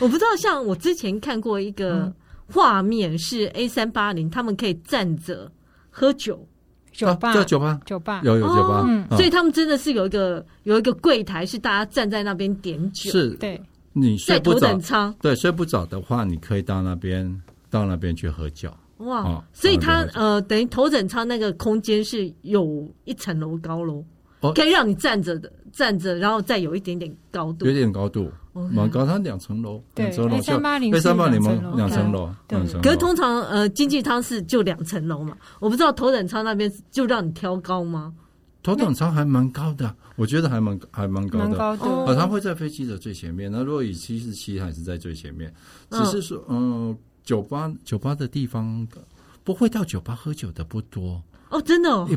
[0.00, 2.12] 我不知道，像我之前看过一个
[2.50, 5.50] 画面，是 A 三八零，他们可以站着
[5.90, 6.46] 喝酒，
[6.92, 13.10] 酒吧，叫酒吧，酒吧，有有酒吧，所以他们真的是有一个有一个柜台，是大家站在那边点酒。
[13.10, 13.60] 是，对，
[13.92, 18.72] 你睡不着，对，睡不着的话，你可以到那边到那边去喝酒。
[18.98, 24.04] 哇，所以他呃，等于头等舱那个空间是有一层楼高喽，
[24.54, 28.30] 可以让你站着的，站着，然后再有一点点高度，有点高度。
[28.72, 31.72] 蛮高，它两层楼，两层楼三八零，A 三八零吗？
[31.76, 32.58] 两层楼，对。
[32.82, 38.12] 可是通常呃，经济舱是就两层楼嘛，我不知道头等舱那边就让你挑高吗？
[38.60, 41.56] 头等舱还蛮高的，我觉得还蛮还蛮高的。
[41.56, 43.48] 高的，啊，它会在飞机的最前面。
[43.48, 45.54] 那如果以七四七还是在最前面，
[45.90, 48.84] 只是说，嗯，酒吧酒吧的地方
[49.44, 51.22] 不会到酒吧喝酒的不多。
[51.50, 52.08] 哦，真的哦。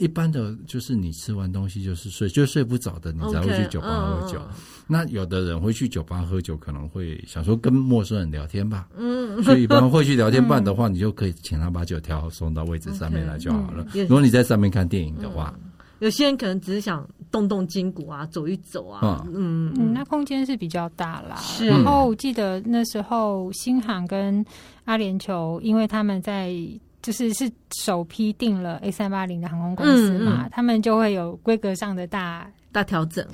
[0.00, 4.38] 一般的就是你吃完东西就是睡，就睡不着的，你才会去酒吧喝酒。
[4.38, 4.46] Okay, uh,
[4.86, 8.88] 那有的人会去酒吧喝酒，可能会想说跟陌生人聊天吧。
[8.96, 13.84] 嗯， 所以一般会去聊天办的话，你就可以请他把酒调好送到位置上面来就好了。
[13.92, 19.22] Okay, 嗯、如果你在上面看电影的话，嗯、有些人可能只是想动动筋骨啊，走一走啊。
[19.34, 21.36] 嗯嗯，那空间是比较大啦。
[21.36, 21.66] 是。
[21.66, 24.42] 然后我记得那时候新航跟
[24.86, 26.56] 阿联酋，因为他们在。
[27.02, 27.50] 就是是
[27.82, 33.26] 首批订了 A 三八零的航空公司嘛，嗯嗯、他们就会有规格上的大大调整，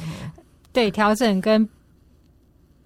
[0.72, 1.60] 对调整跟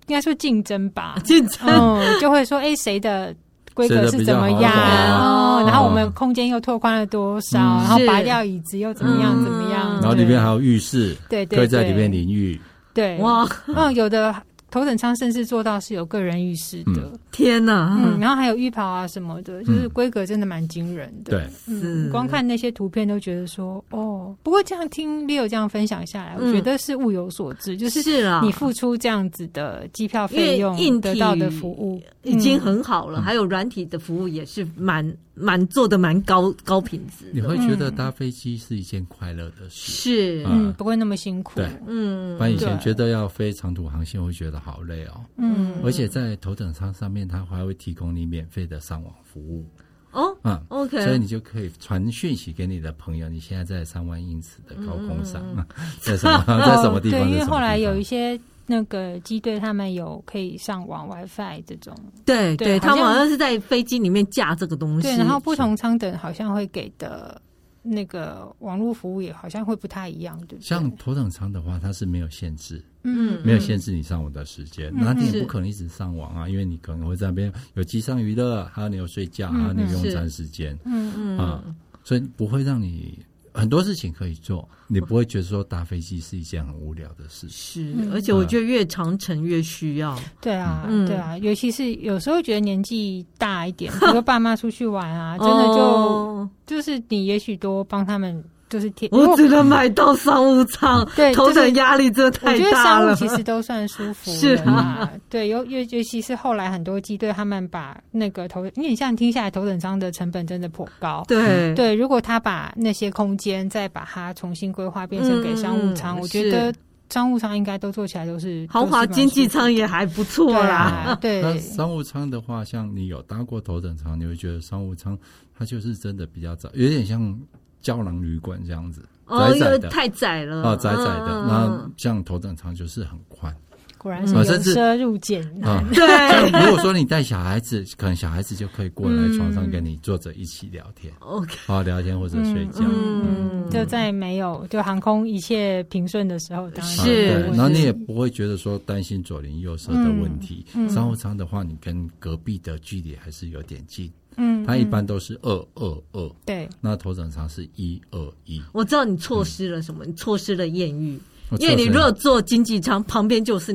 [0.07, 3.35] 应该说竞争吧，竞争、嗯、就会说哎谁的
[3.75, 12.61] 规格是怎么样，哦，然后我们空间又拓宽了多少，嗯、然后拔掉椅子又怎么样怎么样，然后里面还有浴室，对，对，对，可以在里面淋浴，
[12.95, 13.19] 对。
[13.19, 14.35] 哇，嗯有的。
[14.73, 17.99] 头等舱甚至做到是有个人浴室的，嗯、天哪！
[18.01, 21.33] 嗯，然后还有浴袍啊什么的，就是规格真的蛮惊人的。
[21.33, 28.01] 对，嗯，光看那些图片都觉得说，哦，不过这样听 Leo 这样分享下来，我觉得是物有所值，就是
[28.43, 35.15] 你付出这样子的机票费用，得到的服务已经很好了，还有软体的服务也是蛮。
[35.33, 40.45] 蛮做的蛮高高品质，你会觉得搭飞机是一件快乐的事，是。
[40.47, 49.65] 嗯，不会那么辛苦，对，嗯，不然以前觉得要飞长途航线会觉得好累哦，嗯，而且在头等舱上面，它还会提供你免费的上网服务
[50.13, 55.43] 哦，嗯，OK，所以你就可以传讯息给你的朋友，你现在在三万英尺的高空上，
[56.01, 57.21] 在什么在什么地方？
[57.21, 58.41] 对，因为后来有一些。
[58.67, 61.93] 那个机队他们有可以上网 WiFi 这种，
[62.25, 65.09] 对对，他们好像是在飞机里面架这个东西。
[65.09, 67.43] 对，然后不同舱等好像会给的
[67.83, 70.59] 那个网络服务也好像会不太一样，对。
[70.61, 81.65] 像头等舱的话，它是没有限制，嗯，没有限制你上网的时间，那你也不可能一直上网啊，因为你可能会在那边有机上娱乐，还有你有睡觉，还有你用餐时间，嗯嗯啊，
[82.05, 83.19] 所以不会让你。
[83.61, 87.51] 很多事情可以做，你不会觉得说搭飞机是一件很无聊的事情。
[87.51, 90.19] 是，而且我觉得越长程越需要。
[90.41, 98.43] 对啊，对啊，尤其是有时候觉得年纪大一点，比如说爸妈出去玩啊，真的就就是你也许多帮他们。
[98.71, 102.55] 就是天，我只能买到商务舱， 对，头等压力真的太大了。
[102.55, 111.93] 我觉得商务其实都算舒服， 是啊，对，尤尤尤其是后来很多机队他们把那个头，因为你像听下来头等舱的成本真的颇高，对对。
[111.93, 116.73] 如果他把那些空间再把它重新规划变成给商务舱，我觉得
[117.09, 121.19] 商务舱应该都做起来都是豪华经济舱也还不错啦。
[121.21, 125.19] 对，那商务舱的话，像你有搭过头等舱，你会觉得商务舱
[125.59, 127.37] 它就是真的比较早，有点像。
[127.81, 131.47] 胶囊旅馆这样子，窄窄的太窄了，啊，窄窄的。
[131.47, 133.55] 那像头等舱就是很宽，
[133.97, 135.85] 果然是由奢入俭难。
[135.93, 142.85] 对，如果说你带小孩子，可能小孩子就可以过来床上跟你坐着一起聊天，OK，好聊天或者睡觉。
[142.85, 147.41] 嗯，就在没有就航空一切平顺的时候，当然是。
[147.51, 150.67] 然后你也不会觉得说担心左邻右舍的问题。
[150.89, 154.11] 商务舱的话，你跟隔壁的距离还是有点近。
[154.37, 158.33] 嗯，它一般都是二二二，对，那头等舱是一二。
[158.45, 158.63] 一。
[158.73, 161.21] 我知道你错失了什么，你错失了艳遇，
[161.59, 163.73] 因为你如果坐经济舱，旁边就是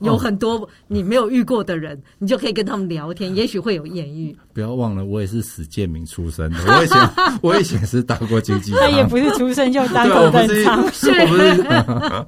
[0.00, 4.36] 有很多你没有遇过的人，你就可以跟他们聊天，也许会有艳遇。
[4.52, 7.10] 不要忘了，我也是史建明出身的，我以前
[7.42, 11.10] 我以前是当过经济舱，他也不是出生就 当头等舱，是。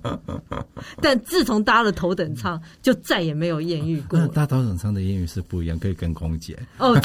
[1.01, 4.19] 但自从搭了头等舱，就再也没有艳遇过。
[4.29, 6.59] 搭头等舱的艳遇是不一样，可以跟空姐。
[6.79, 7.01] 哦。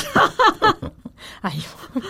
[1.41, 2.01] 哎呦，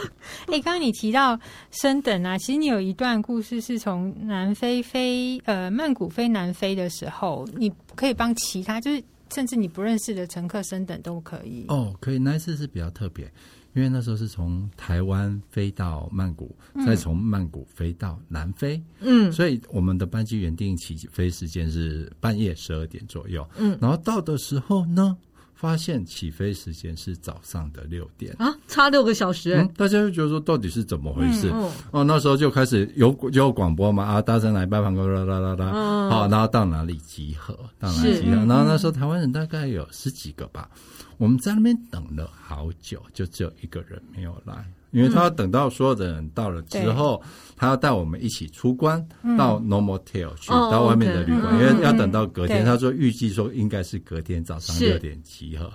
[0.53, 1.39] 哎，刚刚你提到
[1.71, 9.03] 升等啊，其实你有一段故事是从南非飞呃曼谷飞南非的时候，你可以帮其他就是
[9.33, 11.65] 甚至你不认识的乘客升等都可以。
[11.67, 13.25] 哦，可以，那一次是比较特别，
[13.73, 16.55] 因为那时候是从台湾飞到曼谷，
[16.85, 25.17] 再从曼谷飞到南非，嗯，所以我们的班机原定起飞时间是半夜十二点左右，嗯，然后到的时候呢。
[25.59, 29.55] 发现起飞时间是早上的六点啊，差六个小时。
[29.55, 31.49] 嗯，大家就觉得说到底是怎么回事？
[31.51, 37.57] 嗯、哦，那时候就开始有就有广播嘛啊，大声来拜访，啦啦啦啦，好，然后到哪里集合？
[37.79, 38.35] 到哪里集合？
[38.45, 40.69] 然后那时候台湾人大概有十几个吧，
[41.17, 44.63] 我们在那边等了好久，就只有一个人没有来。
[44.91, 47.21] 因为他要等到所有的人到了之后，
[47.55, 49.05] 他要带我们一起出关
[49.37, 52.63] 到 Normal Tail 去，到外面的旅馆，因为要等到隔天。
[52.65, 55.71] 他说预计说应该是隔天早上六点集合。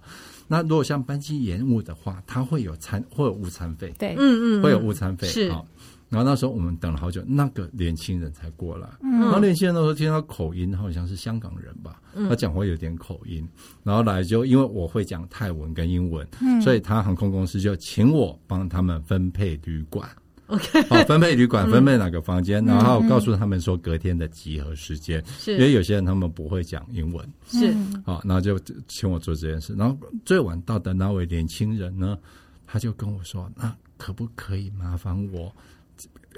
[0.48, 3.94] 那如果像班机延误的话，他会有餐，会有误餐费。
[3.98, 5.26] 对，嗯嗯，会有误餐费。
[5.28, 5.50] 是。
[6.12, 8.86] 然后那时候我们等了好久，那个年轻人才过来。
[9.00, 13.48] 然后年轻人那时候听到口音，好像是香港人吧，他讲话有点口音。
[13.82, 16.28] 然后来就因为我会讲泰文跟英文，
[16.60, 20.06] 所以他航空公司就请我帮他们分配旅馆。
[20.48, 29.74] OK，好，分配旅馆， 分配哪个房间，然后告诉他们说隔天的集合时间，是因为有些人他们不会讲英文，是好，然后就请我做这件事。
[29.78, 29.96] 然后
[30.26, 32.18] 最晚到的那位年轻人呢，
[32.66, 35.50] 他就跟我说：“那可不可以麻烦我，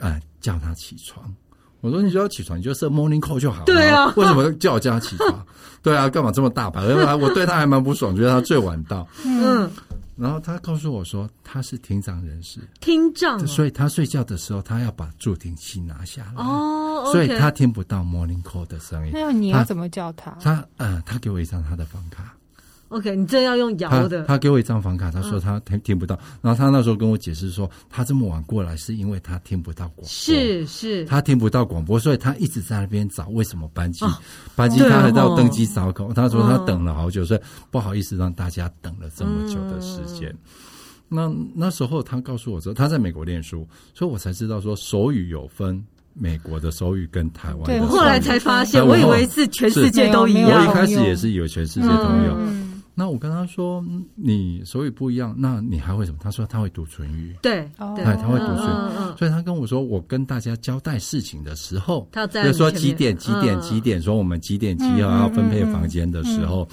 [0.01, 1.33] 呃，叫他起床？”
[1.81, 5.47] 我说：“你就要起床，你就设 morning call 就好了。”对啊， 为什么叫我叫他起床？
[5.83, 6.83] 对啊，干嘛这么大牌？
[7.15, 9.07] 我对他还蛮不爽，觉得他最晚到。
[9.25, 9.71] 嗯。
[10.17, 19.13] 然后他告诉我说，他是听障人士，听障、哦，所以他睡觉的时候，他要把助听器拿下来，哦，所以他听不到 morning call 的声音。
[19.13, 20.31] 那你要怎么叫他？
[20.41, 22.33] 他呃，他给我一张他的房卡。
[22.95, 24.25] OK，你这要用摇的。
[24.25, 26.15] 他给我一张房卡，他说他听听不到。
[26.15, 34.13] 嗯、然后他那时候跟我解释说，他这么晚过来是因为他听不到广播，是是，他听不到广播，所以他一直在那边找为什么班机，哦、
[34.55, 37.41] 班机他还到登机闸口，哦、他说他等了好久，所以
[37.71, 40.31] 不好意思让大家等了这么久的时间。
[40.31, 40.39] 嗯
[41.07, 45.81] 那那时候他告诉我说他在美国念书，所以我才知道说手语有分
[46.15, 47.67] 美国的手语跟台湾的。
[47.67, 50.65] 对，后来才发现，我以为是全世界都一样。
[50.65, 52.35] 我一开始也是以为全世界都有。
[52.39, 52.64] 嗯、
[52.95, 53.85] 那我跟他说，
[54.15, 56.19] 你手语不一样，那你还会什么？
[56.21, 57.35] 他说他会读唇语。
[57.43, 59.19] 对，对，他会读唇语。
[59.19, 66.69] 所以他跟我说，我跟大家交代事情的时候，他在说几点几点几点，说我们几点几号要分配房间的时候。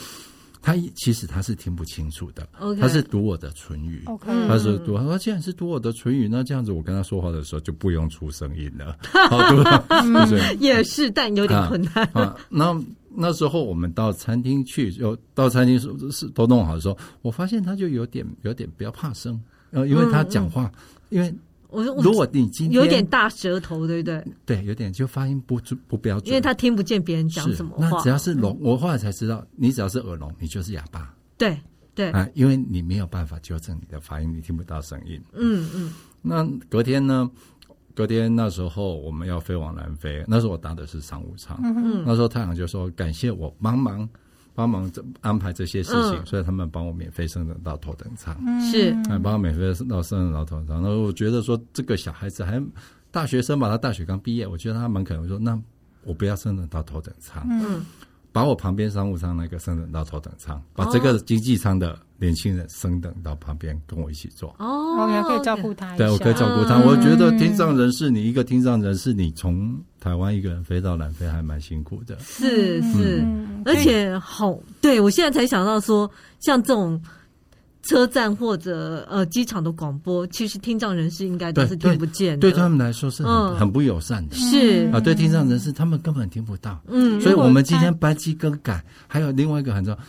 [0.62, 2.80] 他其实他是听不清楚的，Okay.
[2.80, 4.47] 他是读我的唇语，Okay.
[4.47, 8.95] 他是读，他说既然是读我的唇语，那这样子我跟他说话的时候就不用出声音了，
[9.30, 9.39] 好
[10.28, 12.07] 对也是，但有点困难。
[12.14, 19.41] 啊，啊那那时候我们到餐厅去，就到餐厅是是都弄好的时候，我发现他就有点有点不要怕生，
[19.72, 21.34] 呃，因为他讲话，嗯嗯因为。
[21.72, 24.24] 我说，如果你今天有点大舌头，对不对？
[24.45, 27.89] 对，有点就发音不不标准，因为他听不见别人讲什么话。
[27.89, 31.11] 那只要是聋，我后来才知道，你只要是耳聋，你就是哑巴。
[31.38, 31.57] 对
[31.95, 35.19] 对啊，因为你没有办法纠正你的发音，你听不到声音。
[35.34, 35.93] 嗯嗯。
[36.22, 37.30] 那隔天呢？
[37.93, 41.59] 隔天那时候我们要飞往南非，那时候我搭的是商务舱。
[41.61, 42.03] 嗯嗯。
[42.05, 44.07] 那时候太阳就说感谢我帮忙。
[44.62, 44.91] 帮忙
[45.22, 50.84] 安排这些事情，嗯、所以他们帮我免费升等到头等舱，是，帮我免费升到升等到头等舱。
[50.84, 52.62] 然后我觉得说这个小孩子还
[53.09, 55.59] 大学生吧，他大学刚毕业，我觉得他蛮可能说，那
[56.03, 57.84] 我不要升等到头等舱，嗯，
[58.32, 64.56] 把我旁边商务舱那个升等到头等舱，把这个经济舱的年轻人升等到旁边跟我一起坐。
[64.60, 66.82] 哦，你还可以照顾他，对，我可以照顾他。
[66.82, 73.22] 嗯、我觉得听障人士，你一个听障人士，你从台湾一个人飞到南非还蛮辛苦的，是是。
[73.22, 76.10] 嗯而且好，对，我现在才想到说，
[76.40, 77.00] 像这种
[77.84, 84.90] 车站或者呃机场的广播，其实听障人士应该都是听不见的，对，对他们来说是很、嗯、很不友善的，是。
[84.94, 90.00] 啊，对听障人士他们根本听不到，嗯，所以我们今天班机更改，还有另外一个很重要，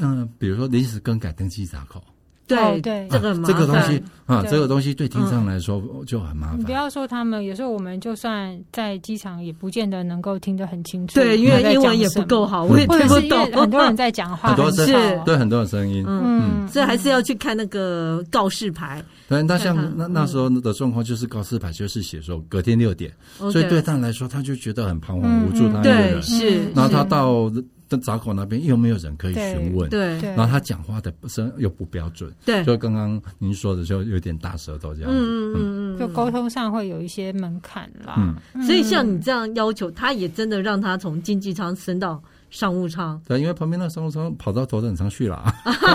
[0.00, 2.02] 嗯，比如说临时更改登机闸口。
[2.48, 6.58] 对对，这个这个东西啊，这个东西对听障来说就很麻烦。
[6.58, 11.14] 你不要说他们，有时候我们就算在机场，也不见得能够听得很清楚。
[11.14, 13.52] 对，因为英文也不够好，我也听不懂。
[13.52, 14.86] 很多人在讲话，很多是，
[15.24, 16.04] 对很多的声音。
[16.08, 19.02] 嗯，所以还是要去看那个告示牌。
[19.28, 25.70] 对，那像那那时候的状况，就是告示牌就是写说隔天六点，所以对他来说，他就觉得很彷徨无助。
[25.72, 27.50] 他一个人是，然后他到。
[27.88, 38.14] 在闸口那边又没有人可以询问，对，然后他讲话的声又不标准，对，就刚刚您说的就有点大舌头这样子，嗯嗯嗯，就沟通上会有一些门槛啦。
[38.54, 45.44] 嗯，所以像你这样要求，他也真的让他从经济舱升到商务舱，对，因为旁边那商务舱跑到头等舱去了，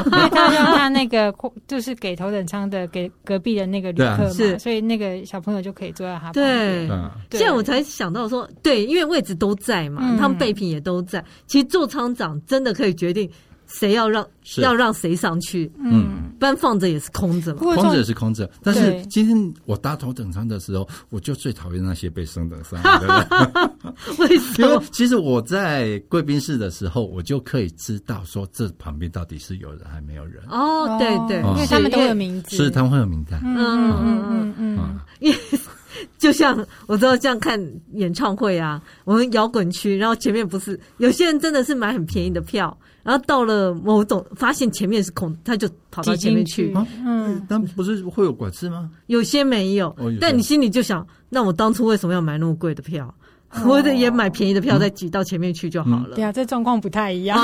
[0.06, 1.34] 因为他让他那个
[1.68, 6.88] 就是给头等舱的给隔壁的那个旅客嘛，是，所以那个小朋友就可以坐在他旁边。
[7.30, 13.30] 对，现在我才想到说，对，因为位置都在嘛，他们备品也都在，其实做舱长真的可以决定。
[13.74, 14.26] 谁要让
[14.58, 15.72] 要让谁上去？
[15.80, 17.62] 嗯，不然放着也是空着嘛。
[17.62, 18.50] 空着也是空着。
[18.62, 23.72] 但是今天我搭头等舱的时候，我就最讨厌那些被升等上来的人。
[24.20, 24.68] 为什么？
[24.68, 30.44] 因为其实我在贵宾室的时候，我就可以知道说这旁边到底是有人还没有人。
[30.50, 33.42] 哦，对对，因为他们都有名字，所以他们会有名单。
[33.44, 35.38] 嗯嗯嗯嗯，因为
[36.18, 37.60] 就像我知道这样看
[37.94, 42.76] 演唱会啊，我们摇滚区，然后前面不是有些人真的是买很便宜的票。
[43.04, 46.74] 然后到了某种发现前面是空，他就跑到前面去。
[47.06, 48.90] 嗯，但不是会有管制吗？
[49.08, 53.14] 有些没有，但你心里就想，那我当初为什么要买那么贵的票？
[53.66, 56.16] 我得也买便宜的票，再挤到前面去就好了。
[56.16, 57.38] 对啊，这状况不太一样。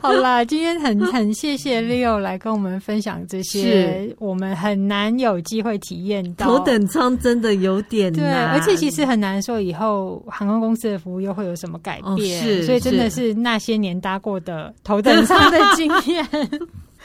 [0.00, 6.46] 好啦，今天很很谢谢 Leo 来跟我们分享这些，我们很难有机会体验到。
[6.46, 12.42] 头等舱真的有点难，对，而且其实很难说以后航空公司的服务又会有什么改变。
[12.42, 16.24] 是，所以真的是那些年搭过的头等舱的经验。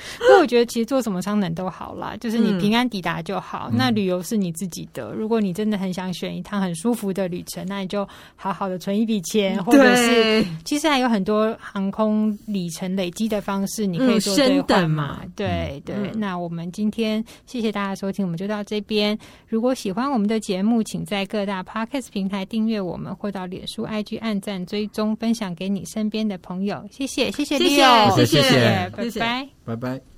[0.19, 3.69] 不过我觉得其实做什么舱等都好啦，就是你平安抵达就好。
[3.71, 15.19] 嗯、那旅游是你自己的，如果你真的很想选一趟很舒服的旅程，那你就好好的存一笔钱，或者是其实还有很多航空里程累积的方式，你可以做兑换嘛。
[15.23, 19.17] 嗯、对对，嗯、那我们今天谢谢大家收听，我们就到这边。
[19.47, 26.83] 如果喜欢我们的节目，请在各大 Podcast 平台订阅我们，或到脸书 IG 按赞追踪，分享给你身边的朋友。
[26.91, 27.75] 谢谢，谢谢，谢谢，
[28.15, 30.10] 谢谢，谢谢，拜拜，拜拜。